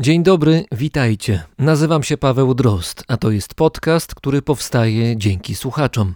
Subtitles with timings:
[0.00, 1.42] Dzień dobry, witajcie.
[1.58, 6.14] Nazywam się Paweł Drozd, a to jest podcast, który powstaje dzięki słuchaczom.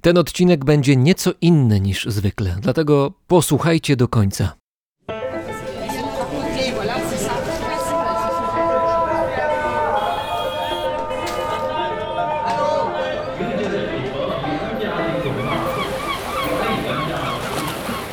[0.00, 4.52] Ten odcinek będzie nieco inny niż zwykle, dlatego posłuchajcie do końca.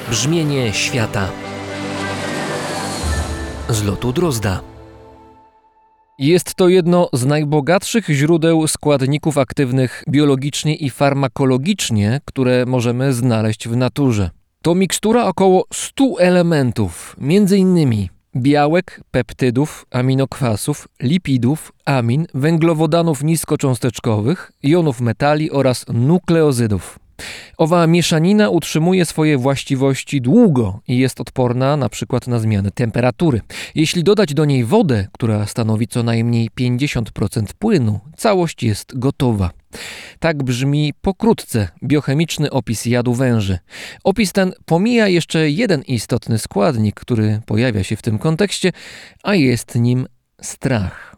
[0.10, 1.30] Brzmienie świata
[3.70, 4.73] z lotu Drozda.
[6.20, 13.76] Jest to jedno z najbogatszych źródeł składników aktywnych biologicznie i farmakologicznie, które możemy znaleźć w
[13.76, 14.30] naturze.
[14.62, 18.08] To mikstura około 100 elementów, m.in.
[18.36, 27.00] białek, peptydów, aminokwasów, lipidów, amin, węglowodanów niskocząsteczkowych, jonów metali oraz nukleozydów.
[27.58, 33.42] Owa mieszanina utrzymuje swoje właściwości długo i jest odporna na przykład na zmiany temperatury.
[33.76, 39.52] Jeśli dodać do niej wodę, która stanowi co najmniej 50% płynu, całość jest gotowa.
[40.20, 43.60] Tak brzmi pokrótce biochemiczny opis jadu węży.
[44.04, 48.72] Opis ten pomija jeszcze jeden istotny składnik, który pojawia się w tym kontekście,
[49.24, 50.08] a jest nim
[50.42, 51.13] strach.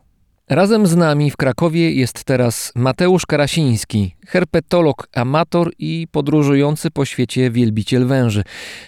[0.49, 7.51] Razem z nami w Krakowie jest teraz Mateusz Karasiński, herpetolog, amator i podróżujący po świecie
[7.51, 8.43] wielbiciel węży.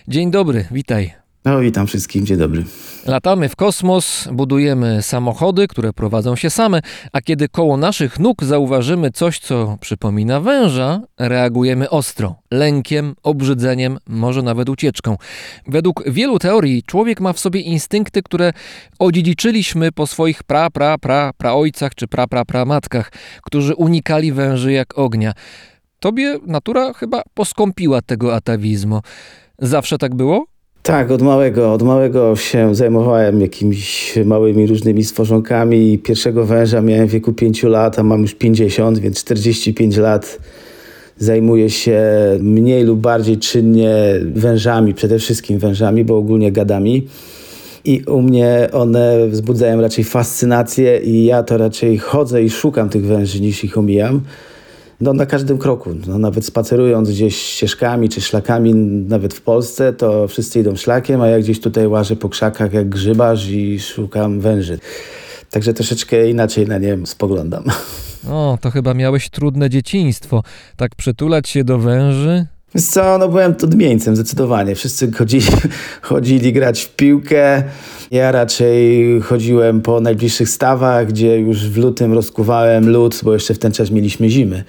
[0.08, 1.27] Dzień dobry, witaj.
[1.48, 2.64] No, witam wszystkim, dzień dobry.
[3.06, 6.82] Latamy w kosmos, budujemy samochody, które prowadzą się same,
[7.12, 14.42] a kiedy koło naszych nóg zauważymy coś, co przypomina węża, reagujemy ostro, lękiem, obrzydzeniem, może
[14.42, 15.18] nawet ucieczką.
[15.68, 18.54] Według wielu teorii człowiek ma w sobie instynkty, które
[19.00, 24.72] odziedziczyliśmy po swoich pra, pra, pra, praojcach czy pra, pra, pra matkach, którzy unikali węży
[24.72, 25.34] jak ognia.
[26.00, 29.02] Tobie natura chyba poskąpiła tego atawizmu.
[29.60, 30.57] Zawsze tak było?
[30.88, 35.98] Tak, od małego, od małego się zajmowałem jakimiś małymi różnymi stworzonkami.
[35.98, 40.40] Pierwszego węża miałem w wieku 5 lat, a mam już 50, więc 45 lat
[41.18, 42.02] zajmuję się
[42.40, 43.96] mniej lub bardziej czynnie
[44.34, 47.08] wężami, przede wszystkim wężami, bo ogólnie gadami.
[47.86, 53.06] I u mnie one wzbudzają raczej fascynację i ja to raczej chodzę i szukam tych
[53.06, 54.22] węży niż ich omijam
[55.02, 55.90] no, na każdym kroku.
[56.08, 58.74] No, nawet spacerując gdzieś ścieżkami czy szlakami,
[59.10, 62.90] nawet w Polsce, to wszyscy idą szlakiem, a ja gdzieś tutaj łażę po krzakach jak
[62.90, 64.80] grzybarz i szukam węży.
[65.52, 67.64] Także troszeczkę inaczej na nie spoglądam.
[68.30, 70.44] O, to chyba miałeś trudne dzieciństwo.
[70.76, 72.46] Tak przytulać się do węży?
[72.76, 74.76] Wiesz co, no byłem odmieńcem zdecydowanie.
[74.76, 75.46] Wszyscy chodzili,
[76.02, 77.64] chodzili grać w piłkę.
[78.12, 83.60] Ja raczej chodziłem po najbliższych stawach, gdzie już w lutym rozkuwałem lód, bo jeszcze w
[83.60, 84.64] ten czas mieliśmy zimy.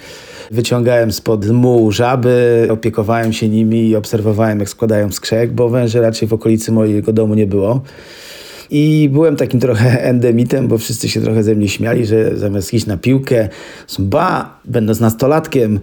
[0.50, 6.28] Wyciągałem spod mułu żaby, opiekowałem się nimi i obserwowałem, jak składają skrzek, bo węży raczej
[6.28, 7.82] w okolicy mojego domu nie było.
[8.70, 12.86] I byłem takim trochę endemitem, bo wszyscy się trochę ze mnie śmiali, że zamiast iść
[12.86, 13.48] na piłkę,
[13.98, 15.80] ba, będąc nastolatkiem,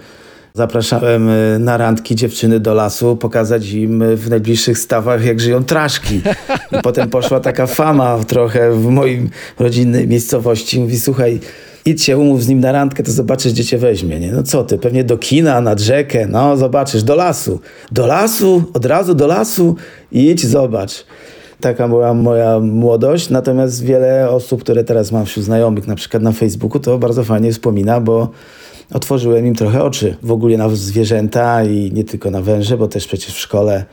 [0.56, 5.64] Zapraszałem y, na randki dziewczyny do lasu, pokazać im y, w najbliższych stawach, jak żyją
[5.64, 6.22] traszki.
[6.72, 9.30] I potem poszła taka fama trochę w moim
[9.60, 10.80] rodzinnej miejscowości.
[10.80, 11.40] Mówi, słuchaj,
[11.86, 14.20] idź się umów z nim na randkę, to zobaczysz, gdzie cię weźmie.
[14.20, 14.32] Nie?
[14.32, 17.60] No co ty, pewnie do kina, nad rzekę, no zobaczysz, do lasu.
[17.92, 19.76] Do lasu, od razu do lasu,
[20.12, 21.06] idź, zobacz.
[21.62, 26.32] Taka była moja młodość, natomiast wiele osób, które teraz mam wśród znajomych, na przykład na
[26.32, 28.30] Facebooku, to bardzo fajnie wspomina, bo
[28.94, 33.08] otworzyłem im trochę oczy w ogóle na zwierzęta i nie tylko na węże, bo też
[33.08, 33.86] przecież w szkole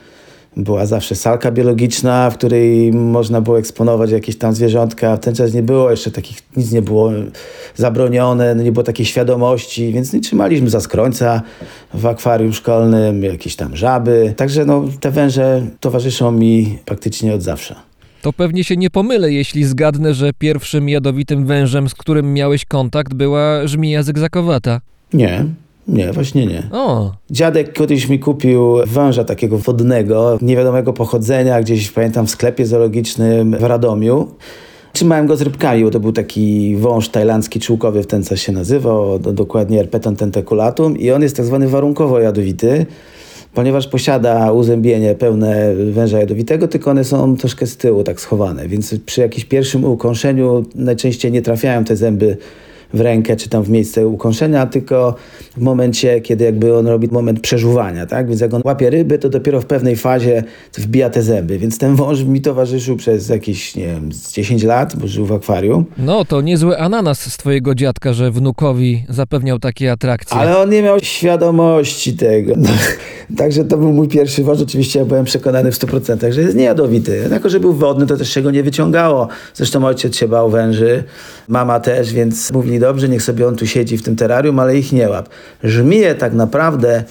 [0.57, 5.17] była zawsze salka biologiczna, w której można było eksponować jakieś tam zwierzątka.
[5.17, 7.13] W ten czas nie było jeszcze takich, nic nie było
[7.75, 11.43] zabronione, no nie było takiej świadomości, więc nie trzymaliśmy za skrońca
[11.95, 14.35] w akwarium szkolnym, jakieś tam żaby.
[14.37, 17.92] Także no, te węże towarzyszą mi praktycznie od zawsze.
[18.23, 23.15] To pewnie się nie pomylę, jeśli zgadnę, że pierwszym jadowitym wężem, z którym miałeś kontakt,
[23.15, 24.81] była żmija zygzakowata.
[25.13, 25.45] Nie,
[25.89, 26.63] nie, właśnie nie.
[26.73, 27.13] O.
[27.31, 33.63] Dziadek kiedyś mi kupił węża takiego wodnego, niewiadomego pochodzenia, gdzieś pamiętam w sklepie zoologicznym w
[33.63, 34.29] Radomiu.
[34.93, 38.53] Trzymałem go z rybkami, bo to był taki wąż tajlandzki czółkowy, w ten czas się
[38.53, 42.87] nazywał, dokładnie Erpeton tentaculatum i on jest tak zwany warunkowo jadowity
[43.55, 48.95] ponieważ posiada uzębienie pełne węża jadowitego, tylko one są troszkę z tyłu tak schowane, więc
[49.07, 52.37] przy jakimś pierwszym ukąszeniu najczęściej nie trafiają te zęby
[52.95, 55.15] w rękę czy tam w miejsce ukąszenia, tylko
[55.57, 58.29] w momencie, kiedy jakby on robi moment przeżuwania, tak?
[58.29, 60.45] Więc jak on łapie ryby, to dopiero w pewnej fazie
[60.75, 61.59] wbija te zęby.
[61.59, 65.85] Więc ten wąż mi towarzyszył przez jakieś, nie wiem, 10 lat, bo żył w akwarium.
[65.99, 70.37] No, to niezły ananas z twojego dziadka, że wnukowi zapewniał takie atrakcje.
[70.37, 72.53] Ale on nie miał świadomości tego.
[72.57, 72.69] No.
[73.37, 74.61] Także to był mój pierwszy wąż.
[74.61, 77.29] Oczywiście ja byłem przekonany w 100%, że jest niejadowity.
[77.31, 79.29] Jako, że był wodny, to też się go nie wyciągało.
[79.55, 81.05] Zresztą ojciec się bał węży,
[81.49, 84.93] mama też, więc mówili dobrze, niech sobie on tu siedzi w tym terrarium, ale ich
[84.93, 85.29] nie łap.
[85.65, 87.05] Żmije tak naprawdę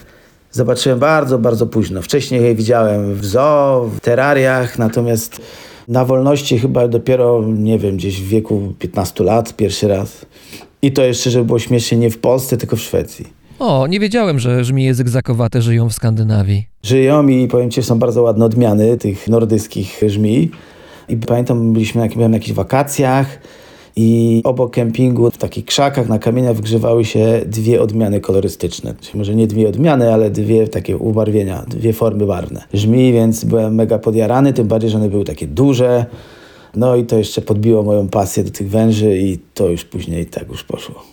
[0.52, 2.02] zobaczyłem bardzo, bardzo późno.
[2.02, 5.42] Wcześniej je widziałem w zoo, w terrariach, natomiast
[5.88, 10.26] na wolności chyba dopiero, nie wiem, gdzieś w wieku 15 lat pierwszy raz.
[10.82, 13.41] I to jeszcze, żeby było śmiesznie, nie w Polsce, tylko w Szwecji.
[13.64, 16.66] O, nie wiedziałem, że żmije zygzakowate żyją w Skandynawii.
[16.84, 20.52] Żyją i powiem ci, są bardzo ładne odmiany tych nordyckich żmij.
[21.10, 23.40] I pamiętam, byliśmy na, byłem na jakichś wakacjach
[23.96, 28.94] i obok kempingu w takich krzakach na kamieniach wygrzewały się dwie odmiany kolorystyczne.
[29.02, 32.64] Czyli może nie dwie odmiany, ale dwie takie ubarwienia, dwie formy barwne.
[32.74, 36.06] Żmij, więc byłem mega podjarany, tym bardziej, że one były takie duże.
[36.76, 40.50] No i to jeszcze podbiło moją pasję do tych węży i to już później tak
[40.50, 41.11] już poszło.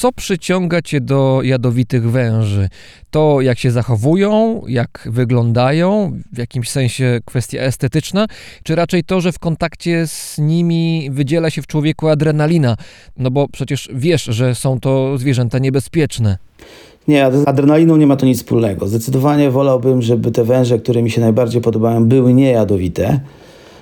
[0.00, 2.68] Co przyciąga cię do jadowitych węży?
[3.10, 8.26] To, jak się zachowują, jak wyglądają, w jakimś sensie kwestia estetyczna,
[8.62, 12.76] czy raczej to, że w kontakcie z nimi wydziela się w człowieku adrenalina?
[13.16, 16.38] No bo przecież wiesz, że są to zwierzęta niebezpieczne.
[17.08, 18.88] Nie, z adrenaliną nie ma to nic wspólnego.
[18.88, 23.20] Zdecydowanie wolałbym, żeby te węże, które mi się najbardziej podobają, były niejadowite,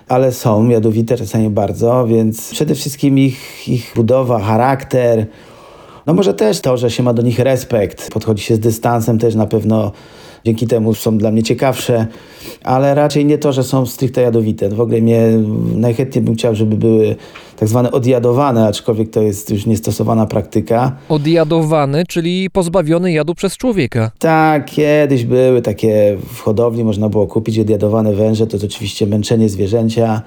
[0.09, 5.27] ale są jadowite, czasami bardzo, więc przede wszystkim ich, ich budowa, charakter,
[6.09, 9.35] no może też to, że się ma do nich respekt, podchodzi się z dystansem też
[9.35, 9.93] na pewno
[10.45, 12.07] dzięki temu są dla mnie ciekawsze,
[12.65, 14.69] ale raczej nie to, że są stricte jadowite.
[14.69, 15.23] W ogóle mnie
[15.75, 17.17] najchętniej bym chciał, żeby były
[17.57, 20.97] tak zwane odjadowane, aczkolwiek to jest już niestosowana praktyka.
[21.09, 24.11] Odjadowany, czyli pozbawiony jadu przez człowieka.
[24.19, 29.49] Tak, kiedyś były takie w hodowli, można było kupić odjadowane węże, to jest oczywiście męczenie
[29.49, 30.23] zwierzęcia.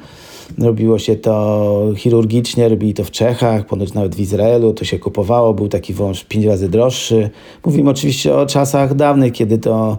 [0.58, 5.54] Robiło się to chirurgicznie, robili to w Czechach, ponoć nawet w Izraelu, to się kupowało,
[5.54, 7.30] był taki wąż pięć razy droższy.
[7.66, 9.98] Mówimy oczywiście o czasach dawnych, kiedy to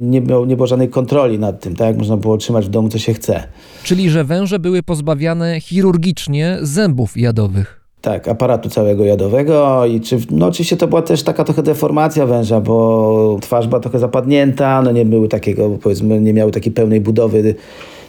[0.00, 1.98] nie było, nie było żadnej kontroli nad tym, tak?
[1.98, 3.42] Można było trzymać w domu, co się chce.
[3.82, 7.80] Czyli, że węże były pozbawiane chirurgicznie zębów jadowych.
[8.00, 12.60] Tak, aparatu całego jadowego i czy, no oczywiście to była też taka trochę deformacja węża,
[12.60, 17.54] bo twarz była trochę zapadnięta, no nie były takiego, powiedzmy, nie miały takiej pełnej budowy.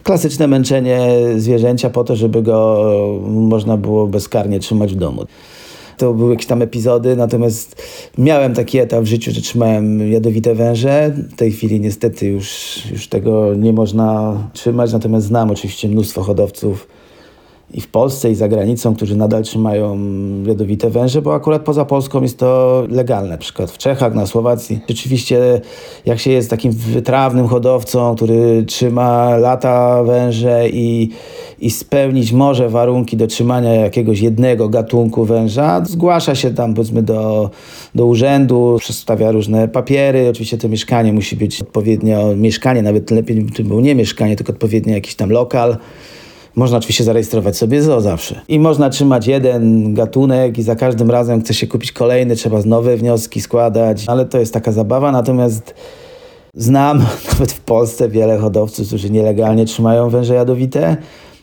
[0.03, 2.85] Klasyczne męczenie zwierzęcia po to, żeby go
[3.27, 5.25] można było bezkarnie trzymać w domu.
[5.97, 7.81] To były jakieś tam epizody, natomiast
[8.17, 11.13] miałem taki etap w życiu, że trzymałem jadowite węże.
[11.31, 16.87] W tej chwili niestety już, już tego nie można trzymać, natomiast znam oczywiście mnóstwo hodowców,
[17.73, 19.97] i w Polsce, i za granicą, którzy nadal trzymają
[20.45, 23.29] jadowite węże, bo akurat poza Polską jest to legalne.
[23.29, 24.79] Na przykład w Czechach, na Słowacji.
[24.89, 25.61] Rzeczywiście,
[26.05, 31.09] jak się jest takim wytrawnym hodowcą, który trzyma lata węże i,
[31.59, 37.49] i spełnić może warunki do trzymania jakiegoś jednego gatunku węża, zgłasza się tam powiedzmy do,
[37.95, 40.29] do urzędu, przedstawia różne papiery.
[40.29, 44.93] Oczywiście to mieszkanie musi być odpowiednio, mieszkanie, nawet lepiej by było nie mieszkanie, tylko odpowiednio
[44.93, 45.77] jakiś tam lokal.
[46.55, 48.41] Można oczywiście zarejestrować sobie ZO zawsze.
[48.47, 52.97] I można trzymać jeden gatunek i za każdym razem chce się kupić kolejny, trzeba nowe
[52.97, 55.11] wnioski składać, ale to jest taka zabawa.
[55.11, 55.73] Natomiast
[56.53, 60.97] znam nawet w Polsce wiele hodowców, którzy nielegalnie trzymają węże jadowite.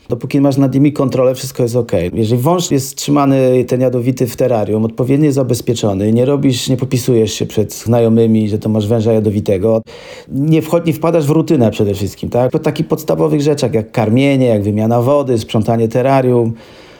[0.08, 1.92] Dopóki masz nad nimi kontrolę, wszystko jest ok.
[2.12, 7.46] Jeżeli wąż jest trzymany, ten jadowity w terrarium, odpowiednio zabezpieczony, nie robisz, nie popisujesz się
[7.46, 9.82] przed znajomymi, że to masz węża jadowitego,
[10.28, 12.50] nie, wchodź, nie wpadasz w rutynę przede wszystkim, tak?
[12.50, 16.52] Po takich podstawowych rzeczach, jak karmienie, jak wymiana wody, sprzątanie terrarium,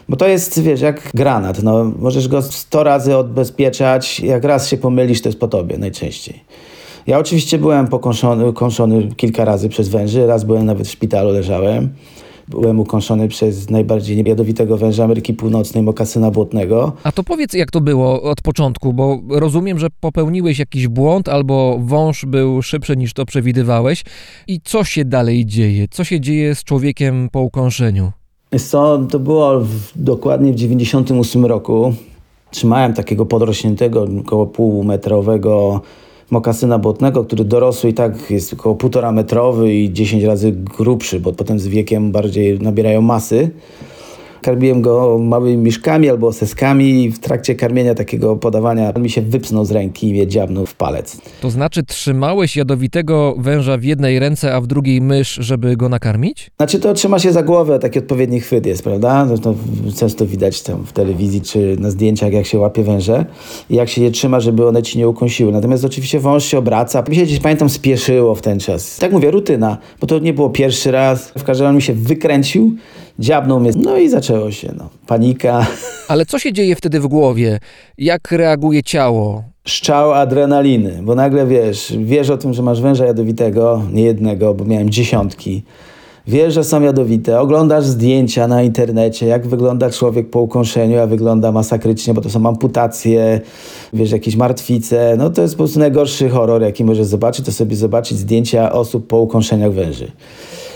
[0.08, 4.76] bo to jest, wiesz, jak granat, no, możesz go 100 razy odbezpieczać, jak raz się
[4.76, 6.40] pomylisz, to jest po tobie najczęściej.
[7.06, 11.88] Ja oczywiście byłem pokąszony kąszony kilka razy przez węży, raz byłem nawet w szpitalu, leżałem.
[12.48, 16.92] Byłem ukąszony przez najbardziej jadowitego węża Ameryki Północnej, mokasyna błotnego.
[17.02, 21.78] A to powiedz, jak to było od początku, bo rozumiem, że popełniłeś jakiś błąd albo
[21.82, 24.04] wąż był szybszy niż to przewidywałeś.
[24.46, 25.86] I co się dalej dzieje?
[25.90, 28.12] Co się dzieje z człowiekiem po ukąszeniu?
[28.58, 31.94] Co, to było w, dokładnie w 98 roku.
[32.50, 35.80] Trzymałem takiego podrośniętego, około półmetrowego
[36.30, 41.32] mokasyna błotnego, który dorosły i tak jest około półtora metrowy i 10 razy grubszy, bo
[41.32, 43.50] potem z wiekiem bardziej nabierają masy.
[44.42, 49.22] Karmiłem go małymi miszkami albo seskami i w trakcie karmienia takiego podawania on mi się
[49.22, 51.20] wypsnął z ręki i mnie dziabnął w palec.
[51.40, 56.50] To znaczy, trzymałeś jadowitego węża w jednej ręce, a w drugiej mysz, żeby go nakarmić?
[56.56, 59.26] Znaczy to trzyma się za głowę, taki odpowiedni chwyt jest, prawda?
[59.42, 59.54] To
[59.96, 63.24] często widać tam w telewizji czy na zdjęciach, jak się łapie węże
[63.70, 65.52] i jak się je trzyma, żeby one ci nie ukąsiły.
[65.52, 67.04] Natomiast oczywiście wąż się obraca.
[67.08, 68.96] Mi się gdzieś, pamiętam, spieszyło w ten czas.
[68.96, 71.28] Tak mówię, rutyna, bo to nie było pierwszy raz.
[71.38, 72.76] W każdym razie on mi się wykręcił,
[73.18, 74.88] dziabnął mnie, no i zaczęło się, no.
[75.06, 75.66] Panika.
[76.08, 77.58] Ale co się dzieje wtedy w głowie?
[77.98, 79.44] Jak reaguje ciało?
[79.68, 84.64] szczał adrenaliny, bo nagle wiesz, wiesz o tym, że masz węża jadowitego, nie jednego, bo
[84.64, 85.62] miałem dziesiątki.
[86.26, 91.52] Wiesz, że są jadowite, oglądasz zdjęcia na internecie, jak wygląda człowiek po ukąszeniu, a wygląda
[91.52, 93.40] masakrycznie, bo to są amputacje,
[93.92, 95.14] wiesz, jakieś martwice.
[95.18, 99.06] No to jest po prostu najgorszy horror, jaki możesz zobaczyć, to sobie zobaczyć zdjęcia osób
[99.06, 100.10] po ukąszeniach węży.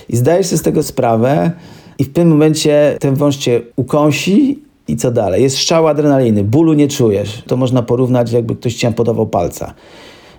[0.09, 1.51] I zdajesz sobie z tego sprawę
[1.99, 4.59] i w tym momencie ten wąż cię ukąsi
[4.89, 5.43] i co dalej?
[5.43, 7.43] Jest strzał adrenaliny, bólu nie czujesz.
[7.47, 9.75] To można porównać, jakby ktoś ci amputował palca.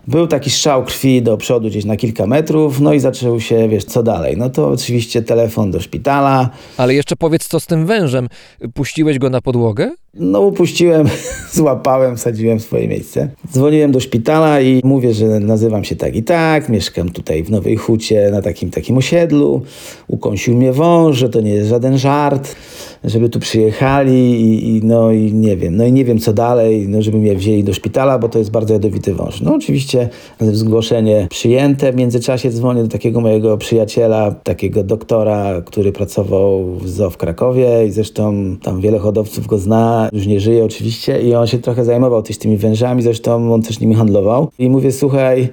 [0.08, 3.86] Był taki strzał krwi do przodu gdzieś na kilka metrów, no i zaczął się, wiesz,
[3.86, 4.38] co dalej?
[4.38, 6.50] No to oczywiście telefon do szpitala.
[6.78, 8.30] Ale jeszcze powiedz, co z tym wężem?
[8.74, 9.92] Puściłeś go na podłogę?
[10.14, 11.08] No upuściłem,
[11.54, 13.30] złapałem, wsadziłem swoje miejsce.
[13.52, 17.76] Dzwoniłem do szpitala i mówię, że nazywam się tak i tak, mieszkam tutaj w Nowej
[17.76, 19.62] Hucie na takim takim osiedlu.
[20.08, 22.56] Ukąsił mnie wąż, że to nie jest żaden żart,
[23.04, 26.88] żeby tu przyjechali i, i no i nie wiem, no i nie wiem co dalej,
[26.88, 29.42] no żeby mnie wzięli do szpitala, bo to jest bardzo jadowity wąż.
[29.42, 36.76] No oczywiście zgłoszenie przyjęte, w międzyczasie dzwonię do takiego mojego przyjaciela, takiego doktora, który pracował
[36.76, 41.22] w zoo w Krakowie i zresztą tam wiele hodowców go zna, już nie żyje oczywiście
[41.22, 44.92] i on się trochę zajmował też tymi wężami, zresztą on też nimi handlował i mówię,
[44.92, 45.50] słuchaj,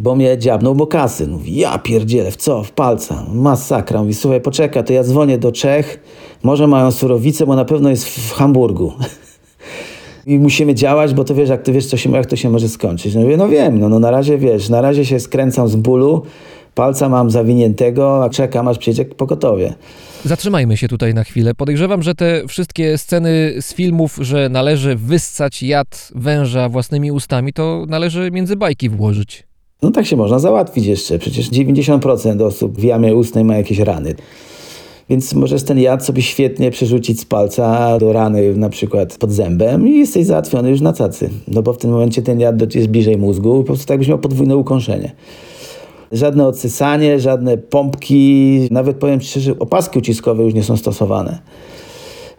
[0.00, 1.30] bo mnie dziabnął mokasyn.
[1.30, 2.64] Mówi, ja pierdzielę, w co?
[2.64, 3.26] W palca.
[3.32, 4.00] Masakra.
[4.00, 6.00] Mówi, słuchaj, poczekaj, to ja dzwonię do Czech,
[6.42, 8.92] może mają surowicę, bo na pewno jest w Hamburgu.
[10.26, 12.68] I musimy działać, bo to wiesz, jak ty wiesz, co się, jak to się może
[12.68, 13.14] skończyć.
[13.14, 16.22] No mówię, no wiem, no, no na razie wiesz, na razie się skręcam z bólu,
[16.74, 19.74] palca mam zawiniętego, a czekam, aż przyjdzie pogotowie.
[20.24, 21.54] Zatrzymajmy się tutaj na chwilę.
[21.54, 27.84] Podejrzewam, że te wszystkie sceny z filmów, że należy wyssać jad węża własnymi ustami, to
[27.88, 29.49] należy między bajki włożyć.
[29.82, 31.18] No tak się można załatwić jeszcze.
[31.18, 34.14] Przecież 90% osób w jamie ustnej ma jakieś rany.
[35.10, 39.88] Więc możesz ten jad sobie świetnie przerzucić z palca do rany na przykład pod zębem
[39.88, 41.30] i jesteś załatwiony już na cacy.
[41.48, 44.18] No bo w tym momencie ten jad jest bliżej mózgu po prostu tak byś miał
[44.18, 45.12] podwójne ukąszenie.
[46.12, 51.38] Żadne odsysanie, żadne pompki, nawet powiem szczerze, opaski uciskowe już nie są stosowane.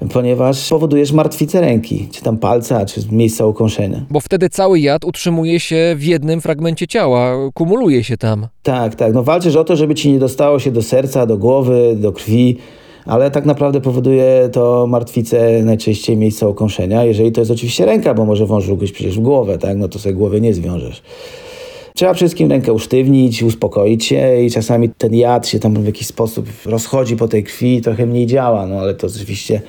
[0.09, 4.01] Ponieważ powodujesz martwicę ręki, czy tam palca, czy miejsca ukąszenia.
[4.09, 8.47] Bo wtedy cały jad utrzymuje się w jednym fragmencie ciała, kumuluje się tam.
[8.63, 9.13] Tak, tak.
[9.13, 12.57] No walczysz o to, żeby ci nie dostało się do serca, do głowy, do krwi,
[13.05, 18.25] ale tak naprawdę powoduje to martwicę najczęściej miejsca ukąszenia, jeżeli to jest oczywiście ręka, bo
[18.25, 19.77] może wąż ugryźć przecież w głowę, tak?
[19.77, 21.01] No to sobie głowy nie zwiążesz.
[21.95, 26.45] Trzeba wszystkim rękę usztywnić, uspokoić się i czasami ten jad się tam w jakiś sposób
[26.65, 29.61] rozchodzi po tej krwi i trochę mniej działa, no ale to oczywiście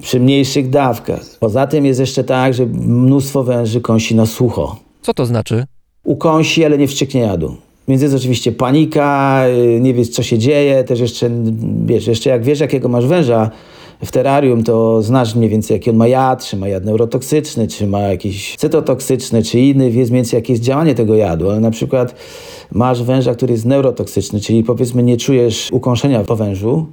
[0.00, 1.20] przy mniejszych dawkach.
[1.40, 4.76] Poza tym jest jeszcze tak, że mnóstwo węży kąsi na sucho.
[5.02, 5.64] Co to znaczy?
[6.04, 7.56] Ukąsi, ale nie wstrzyknie jadu.
[7.88, 11.30] Więc jest oczywiście panika, yy, nie wiesz co się dzieje, też jeszcze,
[11.86, 13.50] wiesz, jeszcze jak wiesz jakiego masz węża
[14.04, 17.86] w terrarium, to znasz mniej więcej jaki on ma jad, czy ma jad neurotoksyczny, czy
[17.86, 21.70] ma jakiś cytotoksyczny, czy inny, wiesz mniej więcej jakie jest działanie tego jadu, ale na
[21.70, 22.14] przykład
[22.72, 26.86] masz węża, który jest neurotoksyczny, czyli powiedzmy nie czujesz ukąszenia po wężu,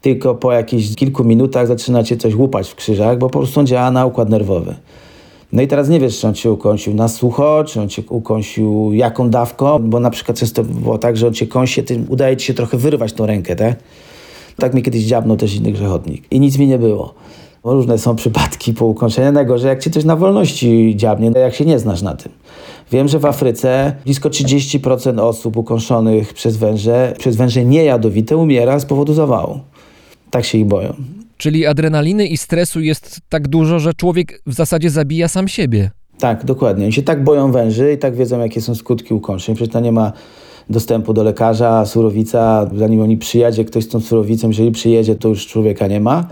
[0.00, 3.66] tylko po jakichś kilku minutach zaczyna cię coś łupać w krzyżach, bo po prostu on
[3.66, 4.74] działa na układ nerwowy.
[5.52, 8.90] No i teraz nie wiesz, czy on cię ukąsił na sucho, czy on cię ukąsił
[8.92, 12.46] jaką dawką, bo na przykład często było tak, że on cię kąsi, ty udaje ci
[12.46, 13.76] się trochę wyrwać tą rękę, tak?
[14.56, 16.24] Tak mi kiedyś dziabnął też inny grzechotnik.
[16.30, 17.14] I nic mi nie było.
[17.64, 19.32] Różne są przypadki po ukąszeniu.
[19.32, 22.32] Najgorzej, jak cię coś na wolności dziabnie, jak się nie znasz na tym.
[22.92, 28.84] Wiem, że w Afryce blisko 30% osób ukąszonych przez węże, przez węże niejadowite umiera z
[28.84, 29.60] powodu zawału.
[30.30, 30.94] Tak się ich boją.
[31.36, 35.90] Czyli adrenaliny i stresu jest tak dużo, że człowiek w zasadzie zabija sam siebie.
[36.18, 36.84] Tak, dokładnie.
[36.84, 39.54] Oni się tak boją węży i tak wiedzą, jakie są skutki ukąszeń.
[39.54, 40.12] Przecież to nie ma
[40.72, 45.46] dostępu do lekarza, surowica, zanim oni przyjedzie, ktoś z tą surowicą, jeżeli przyjedzie, to już
[45.46, 46.26] człowieka nie ma.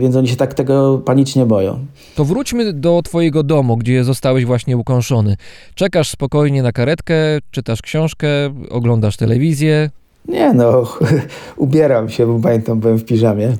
[0.00, 1.78] Więc oni się tak tego panicznie boją.
[2.14, 5.36] To wróćmy do twojego domu, gdzie zostałeś właśnie ukąszony.
[5.74, 7.14] Czekasz spokojnie na karetkę,
[7.50, 8.28] czytasz książkę,
[8.70, 9.90] oglądasz telewizję.
[10.28, 10.82] Nie no,
[11.56, 13.56] ubieram się, bo pamiętam, byłem w piżamie.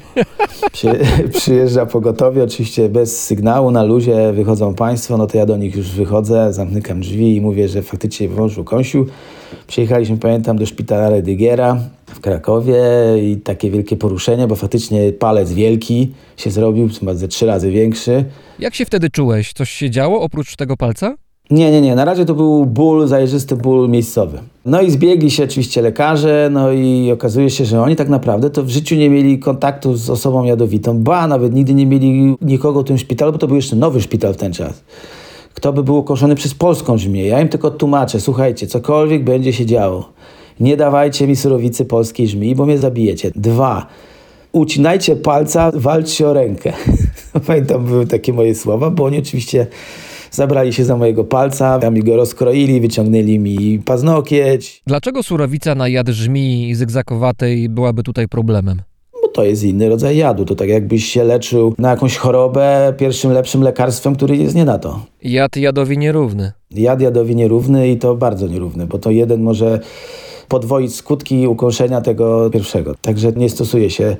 [0.72, 0.88] Przy,
[1.38, 5.90] przyjeżdża pogotowie, oczywiście bez sygnału, na luzie wychodzą państwo, no to ja do nich już
[5.90, 9.06] wychodzę, zamykam drzwi i mówię, że faktycznie wąż ukąsił.
[9.66, 12.82] Przyjechaliśmy, pamiętam, do szpitala Redygiera w Krakowie
[13.22, 18.24] i takie wielkie poruszenie, bo faktycznie palec wielki się zrobił, ze trzy razy większy.
[18.58, 19.52] Jak się wtedy czułeś?
[19.52, 21.16] Coś się działo oprócz tego palca?
[21.50, 21.94] Nie, nie, nie.
[21.94, 24.38] Na razie to był ból, zajrzysty ból miejscowy.
[24.64, 28.62] No i zbiegli się oczywiście lekarze, no i okazuje się, że oni tak naprawdę to
[28.62, 32.84] w życiu nie mieli kontaktu z osobą jadowitą, ba, nawet nigdy nie mieli nikogo w
[32.84, 34.84] tym szpitalu, bo to był jeszcze nowy szpital w ten czas.
[35.56, 37.26] Kto by był ukoszony przez polską żmiję?
[37.26, 40.12] Ja im tylko tłumaczę, słuchajcie, cokolwiek będzie się działo,
[40.60, 43.30] nie dawajcie mi surowicy polskiej żmii, bo mnie zabijecie.
[43.34, 43.86] Dwa,
[44.52, 46.72] ucinajcie palca, walczcie o rękę.
[47.46, 49.66] Pamiętam, były takie moje słowa, bo oni oczywiście
[50.30, 56.08] Zabrali się za mojego palca, tam go rozkroili, wyciągnęli mi paznokieć, Dlaczego surowica na jad
[56.08, 58.82] żmii zygzakowatej byłaby tutaj problemem?
[59.36, 60.44] To jest inny rodzaj jadu.
[60.44, 64.78] To tak jakbyś się leczył na jakąś chorobę pierwszym lepszym lekarstwem, który jest nie na
[64.78, 65.00] to.
[65.22, 66.52] Jad jadowi nierówny.
[66.70, 69.80] Jad jadowi nierówny i to bardzo nierówny, bo to jeden może
[70.48, 72.94] podwoić skutki ukąszenia tego pierwszego.
[73.02, 74.16] Także nie stosuje się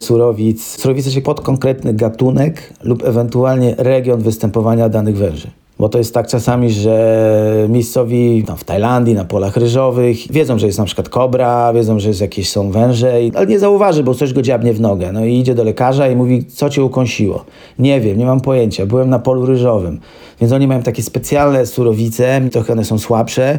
[0.00, 0.62] surowic.
[0.80, 5.50] Surowice się pod konkretny gatunek lub ewentualnie region występowania danych węży.
[5.78, 10.66] Bo to jest tak czasami, że miejscowi tam w Tajlandii, na polach ryżowych wiedzą, że
[10.66, 14.32] jest na przykład kobra, wiedzą, że jest jakieś są węże, ale nie zauważy, bo coś
[14.32, 15.12] go dziabnie w nogę.
[15.12, 17.44] No i idzie do lekarza i mówi, co cię ukąsiło.
[17.78, 20.00] Nie wiem, nie mam pojęcia, byłem na polu ryżowym.
[20.40, 23.58] Więc oni mają takie specjalne surowice, trochę one są słabsze,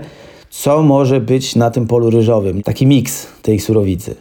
[0.49, 2.63] co może być na tym polu ryżowym.
[2.63, 4.15] Taki miks tej surowicy.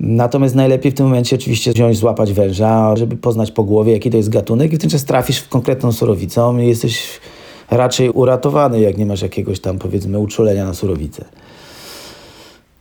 [0.00, 4.16] Natomiast najlepiej w tym momencie oczywiście wziąć, złapać węża, żeby poznać po głowie, jaki to
[4.16, 7.20] jest gatunek i w ten czas trafisz w konkretną surowicą i jesteś
[7.70, 11.24] raczej uratowany, jak nie masz jakiegoś tam powiedzmy uczulenia na surowicę.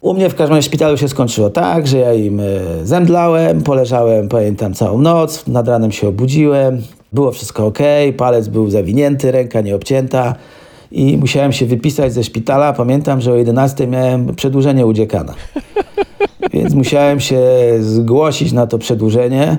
[0.01, 2.43] U mnie w każdym razie szpitalu się skończyło tak, że ja im e,
[2.83, 6.81] zemdlałem, poleżałem, pamiętam, całą noc, nad ranem się obudziłem,
[7.13, 7.79] było wszystko ok,
[8.17, 10.35] palec był zawinięty, ręka nieobcięta
[10.91, 12.73] i musiałem się wypisać ze szpitala.
[12.73, 15.33] Pamiętam, że o 11 miałem przedłużenie udziekana.
[16.53, 17.41] Więc musiałem się
[17.79, 19.57] zgłosić na to przedłużenie,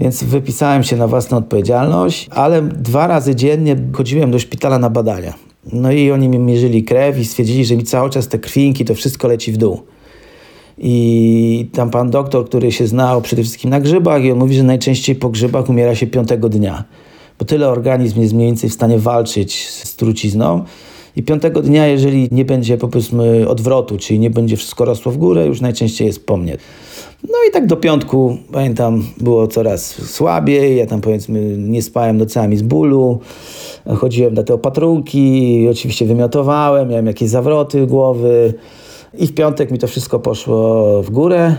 [0.00, 5.34] więc wypisałem się na własną odpowiedzialność, ale dwa razy dziennie chodziłem do szpitala na badania.
[5.72, 8.94] No i oni mi mierzyli krew i stwierdzili, że mi cały czas te krwinki, to
[8.94, 9.82] wszystko leci w dół.
[10.78, 14.62] I tam pan doktor, który się znał przede wszystkim na grzybach, i on mówi, że
[14.62, 16.84] najczęściej po grzybach umiera się piątego dnia,
[17.42, 20.64] bo tyle organizm jest mniej więcej w stanie walczyć z trucizną.
[21.16, 25.46] I piątego dnia, jeżeli nie będzie powiedzmy odwrotu, czyli nie będzie wszystko rosło w górę,
[25.46, 26.56] już najczęściej jest po mnie.
[27.22, 30.76] No i tak do piątku, pamiętam, było coraz słabiej.
[30.76, 33.18] Ja tam powiedzmy nie spałem nocami z bólu.
[33.96, 38.54] Chodziłem na te opatrunki, oczywiście wymiotowałem, miałem jakieś zawroty głowy.
[39.18, 41.54] I w piątek mi to wszystko poszło w górę.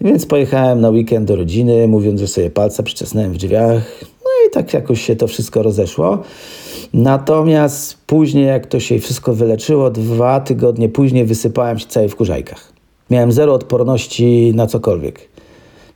[0.00, 4.11] Więc pojechałem na weekend do rodziny, mówiąc, że sobie palca przyczesnąłem w drzwiach.
[4.52, 6.22] Tak jakoś się to wszystko rozeszło.
[6.94, 12.72] Natomiast później, jak to się wszystko wyleczyło, dwa tygodnie później wysypałem się cały w kurzajkach.
[13.10, 15.28] Miałem zero odporności na cokolwiek.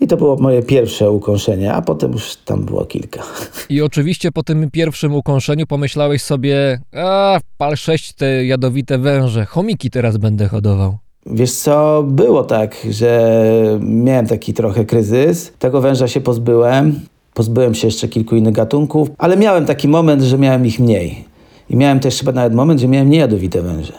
[0.00, 3.22] I to było moje pierwsze ukąszenie, a potem już tam było kilka.
[3.70, 9.90] I oczywiście po tym pierwszym ukąszeniu pomyślałeś sobie, a pal sześć te jadowite węże, chomiki
[9.90, 10.98] teraz będę hodował.
[11.26, 13.40] Wiesz co, było tak, że
[13.80, 15.52] miałem taki trochę kryzys.
[15.58, 17.00] Tego węża się pozbyłem.
[17.36, 21.24] Pozbyłem się jeszcze kilku innych gatunków, ale miałem taki moment, że miałem ich mniej.
[21.70, 23.92] I miałem też chyba nawet moment, że miałem niejadowite węże.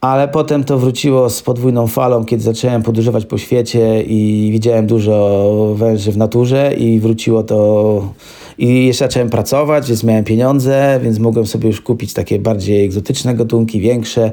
[0.00, 5.74] Ale potem to wróciło z podwójną falą, kiedy zacząłem podróżować po świecie i widziałem dużo
[5.76, 8.14] węży w naturze i wróciło to...
[8.58, 13.34] I jeszcze zacząłem pracować, więc miałem pieniądze, więc mogłem sobie już kupić takie bardziej egzotyczne
[13.34, 14.32] gatunki, większe.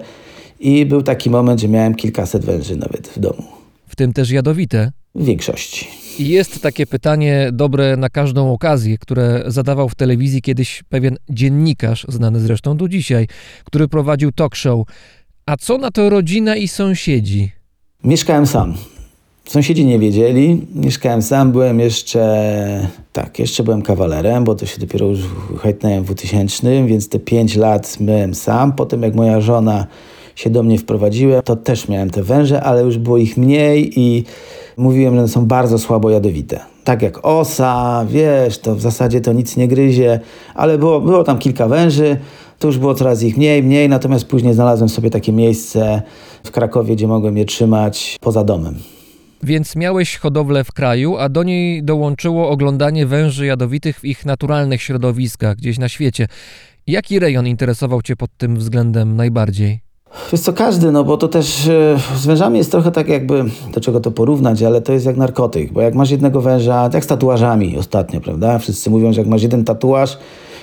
[0.60, 3.44] I był taki moment, że miałem kilkaset węży nawet w domu.
[3.88, 4.92] W tym też jadowite.
[5.16, 6.09] W większości.
[6.20, 12.06] I jest takie pytanie dobre na każdą okazję, które zadawał w telewizji kiedyś pewien dziennikarz,
[12.10, 13.28] znany zresztą do dzisiaj,
[13.64, 14.88] który prowadził talk show.
[15.46, 17.52] A co na to rodzina i sąsiedzi?
[18.04, 18.74] Mieszkałem sam.
[19.46, 20.68] Sąsiedzi nie wiedzieli.
[20.76, 25.20] Mieszkałem sam, byłem jeszcze, tak, jeszcze byłem kawalerem, bo to się dopiero już
[25.62, 28.74] hejtnąłem w 2000, więc te 5 lat byłem sam.
[28.74, 29.88] Potem jak moja żona
[30.36, 34.24] się do mnie wprowadziła, to też miałem te węże, ale już było ich mniej i
[34.80, 36.60] mówiłem, że są bardzo słabo jadowite.
[36.84, 40.20] Tak jak osa, wiesz, to w zasadzie to nic nie gryzie,
[40.56, 42.18] ale było, było tam kilka węży,
[42.60, 46.02] to już było coraz ich mniej, mniej, natomiast później znalazłem sobie takie miejsce
[46.44, 48.76] w Krakowie, gdzie mogłem je trzymać poza domem.
[49.44, 54.82] Więc miałeś hodowlę w kraju, a do niej dołączyło oglądanie węży jadowitych w ich naturalnych
[54.82, 56.28] środowiskach gdzieś na świecie.
[56.88, 59.89] Jaki rejon interesował cię pod tym względem najbardziej?
[60.32, 63.44] Wiesz co, każdy, no bo to też e, z wężami jest trochę tak jakby,
[63.74, 67.04] do czego to porównać, ale to jest jak narkotyk, bo jak masz jednego węża, jak
[67.04, 68.60] z tatuażami ostatnio, prawda?
[68.60, 70.18] Wszyscy mówią, że jak masz jeden tatuaż,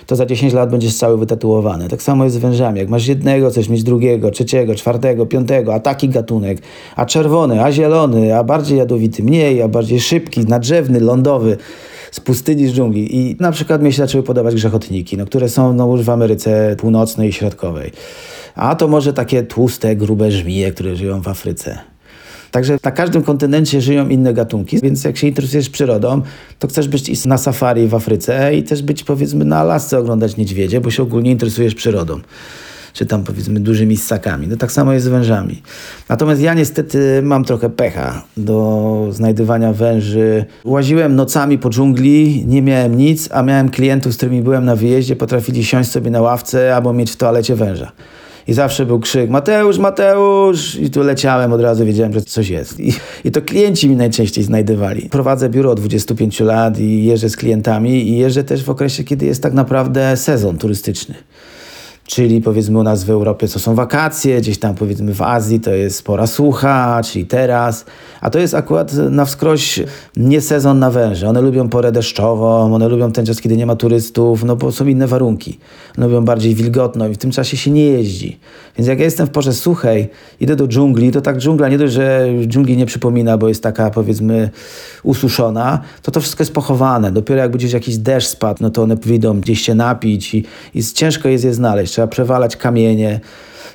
[0.07, 1.89] to za 10 lat będziesz cały wytatuowany.
[1.89, 2.79] Tak samo jest z wężami.
[2.79, 6.59] Jak masz jednego, chcesz mieć drugiego, trzeciego, czwartego, piątego, a taki gatunek,
[6.97, 11.57] a czerwony, a zielony, a bardziej jadowity, mniej, a bardziej szybki, nadrzewny, lądowy,
[12.11, 13.17] z pustyni, z dżungli.
[13.17, 16.77] I na przykład mnie się zaczęły podobać grzechotniki, no, które są no, już w Ameryce
[16.79, 17.93] Północnej i Środkowej.
[18.57, 21.79] A to może takie tłuste, grube żmije, które żyją w Afryce.
[22.51, 26.23] Także na każdym kontynencie żyją inne gatunki, więc jak się interesujesz przyrodą,
[26.59, 30.81] to chcesz być na safari w Afryce i też być powiedzmy na Alasce oglądać niedźwiedzie,
[30.81, 32.21] bo się ogólnie interesujesz przyrodą.
[32.93, 34.49] czy tam powiedzmy dużymi ssakami.
[34.49, 35.63] No tak samo jest z wężami.
[36.09, 40.45] Natomiast ja niestety mam trochę pecha do znajdywania węży.
[40.65, 45.17] Łaziłem nocami po dżungli, nie miałem nic, a miałem klientów, z którymi byłem na wyjeździe,
[45.17, 47.93] potrafili siąść sobie na ławce albo mieć w toalecie węża.
[48.49, 50.77] I zawsze był krzyk, Mateusz, Mateusz!
[50.77, 52.81] I tu leciałem, od razu wiedziałem, że coś jest.
[52.81, 52.93] I,
[53.25, 55.09] I to klienci mi najczęściej znajdywali.
[55.11, 59.27] Prowadzę biuro od 25 lat i jeżdżę z klientami i jeżdżę też w okresie, kiedy
[59.27, 61.15] jest tak naprawdę sezon turystyczny.
[62.07, 65.71] Czyli powiedzmy u nas w Europie to są wakacje, gdzieś tam powiedzmy w Azji to
[65.71, 67.85] jest pora sucha, czyli teraz.
[68.21, 69.81] A to jest akurat na wskroś
[70.17, 71.29] nie sezon na węże.
[71.29, 74.87] One lubią porę deszczową, one lubią ten czas, kiedy nie ma turystów, no bo są
[74.87, 75.59] inne warunki.
[75.99, 78.39] Lubią bardziej wilgotno i w tym czasie się nie jeździ.
[78.79, 80.09] Więc jak ja jestem w porze suchej,
[80.41, 83.91] idę do dżungli, to tak dżungla nie dość, że dżungli nie przypomina, bo jest taka
[83.91, 84.51] powiedzmy
[85.03, 87.13] ususzona, to to wszystko jest pochowane.
[87.13, 90.85] Dopiero jak gdzieś jakiś deszcz spadł, no to one wyjdą gdzieś się napić i, i
[90.85, 91.96] ciężko jest je znaleźć.
[91.97, 93.21] Trzeba przewalać kamienie.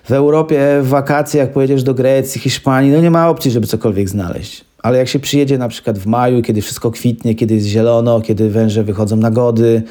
[0.04, 4.10] W Europie w wakacje, jak pojedziesz do Grecji, Hiszpanii, no nie ma opcji, żeby cokolwiek
[4.10, 4.66] znaleźć.
[4.84, 8.50] Ale jak się przyjedzie na przykład w maju, kiedy wszystko kwitnie, kiedy jest zielono, kiedy
[8.50, 9.84] węże wychodzą na gody,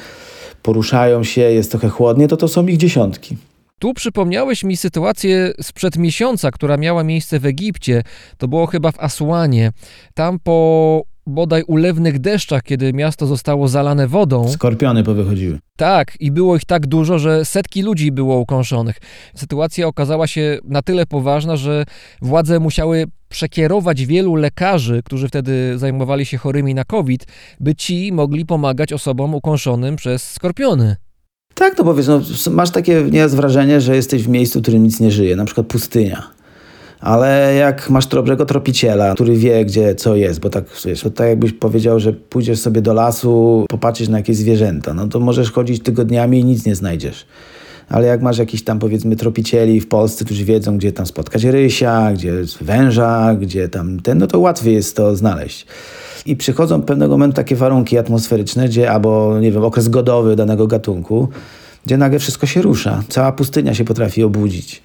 [0.63, 3.37] poruszają się, jest trochę chłodnie, to to są ich dziesiątki.
[3.79, 8.03] Tu przypomniałeś mi sytuację sprzed miesiąca, która miała miejsce w Egipcie.
[8.37, 9.71] To było chyba w Asłanie.
[10.13, 14.49] Tam po bodaj ulewnych deszczach, kiedy miasto zostało zalane wodą.
[14.49, 15.59] Skorpiony powychodziły.
[15.77, 18.95] Tak, i było ich tak dużo, że setki ludzi było ukąszonych.
[19.35, 21.85] Sytuacja okazała się na tyle poważna, że
[22.21, 27.25] władze musiały przekierować wielu lekarzy, którzy wtedy zajmowali się chorymi na COVID,
[27.59, 30.95] by ci mogli pomagać osobom ukąszonym przez skorpiony.
[31.53, 34.83] Tak, no bo wiesz, no, masz takie nieraz wrażenie, że jesteś w miejscu, w którym
[34.83, 36.40] nic nie żyje, na przykład pustynia.
[37.01, 41.27] Ale jak masz dobrego tropiciela, który wie, gdzie co jest, bo tak, wiesz, to tak
[41.27, 45.83] jakbyś powiedział, że pójdziesz sobie do lasu, popatrzysz na jakieś zwierzęta, no to możesz chodzić
[45.83, 47.25] tygodniami i nic nie znajdziesz.
[47.89, 52.13] Ale jak masz jakiś tam powiedzmy tropicieli w Polsce, którzy wiedzą, gdzie tam spotkać rysia,
[52.13, 55.65] gdzie węża, gdzie tam ten, no to łatwiej jest to znaleźć.
[56.25, 61.27] I przychodzą pewnego momentu takie warunki atmosferyczne, gdzie albo, nie wiem, okres godowy danego gatunku,
[61.85, 63.03] gdzie nagle wszystko się rusza.
[63.09, 64.81] Cała pustynia się potrafi obudzić.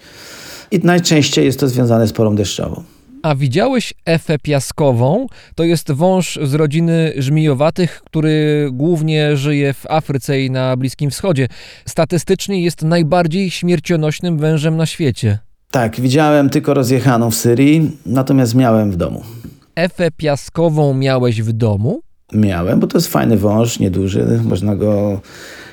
[0.71, 2.83] I najczęściej jest to związane z porą deszczową.
[3.23, 5.27] A widziałeś efę piaskową?
[5.55, 11.49] To jest wąż z rodziny żmijowatych, który głównie żyje w Afryce i na Bliskim Wschodzie.
[11.87, 15.39] Statystycznie jest najbardziej śmiercionośnym wężem na świecie.
[15.71, 19.23] Tak, widziałem tylko rozjechaną w Syrii, natomiast miałem w domu.
[19.75, 22.01] Efę piaskową miałeś w domu?
[22.33, 25.21] Miałem, bo to jest fajny wąż, nieduży, można go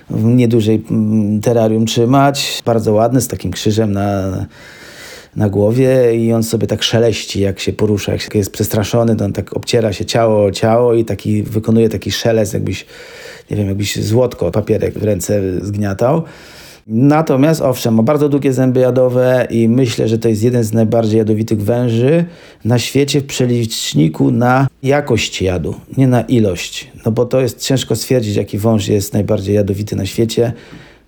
[0.10, 2.62] w niedużej mm, terrarium trzymać.
[2.66, 4.32] Bardzo ładny, z takim krzyżem na,
[5.36, 8.12] na głowie i on sobie tak szeleści, jak się porusza.
[8.12, 12.54] Jak jest przestraszony, to on tak obciera się ciało, ciało i taki, wykonuje taki szelest,
[12.54, 12.86] jakbyś,
[13.52, 16.24] nie wiem, jakbyś złotko, papierek w ręce zgniatał.
[16.88, 21.18] Natomiast owszem, ma bardzo długie zęby jadowe i myślę, że to jest jeden z najbardziej
[21.18, 22.26] jadowitych węży
[22.66, 26.92] na świecie w przeliczniku na jakość jadu, nie na ilość.
[27.06, 30.54] No bo to jest ciężko stwierdzić, jaki wąż jest najbardziej jadowity na świecie.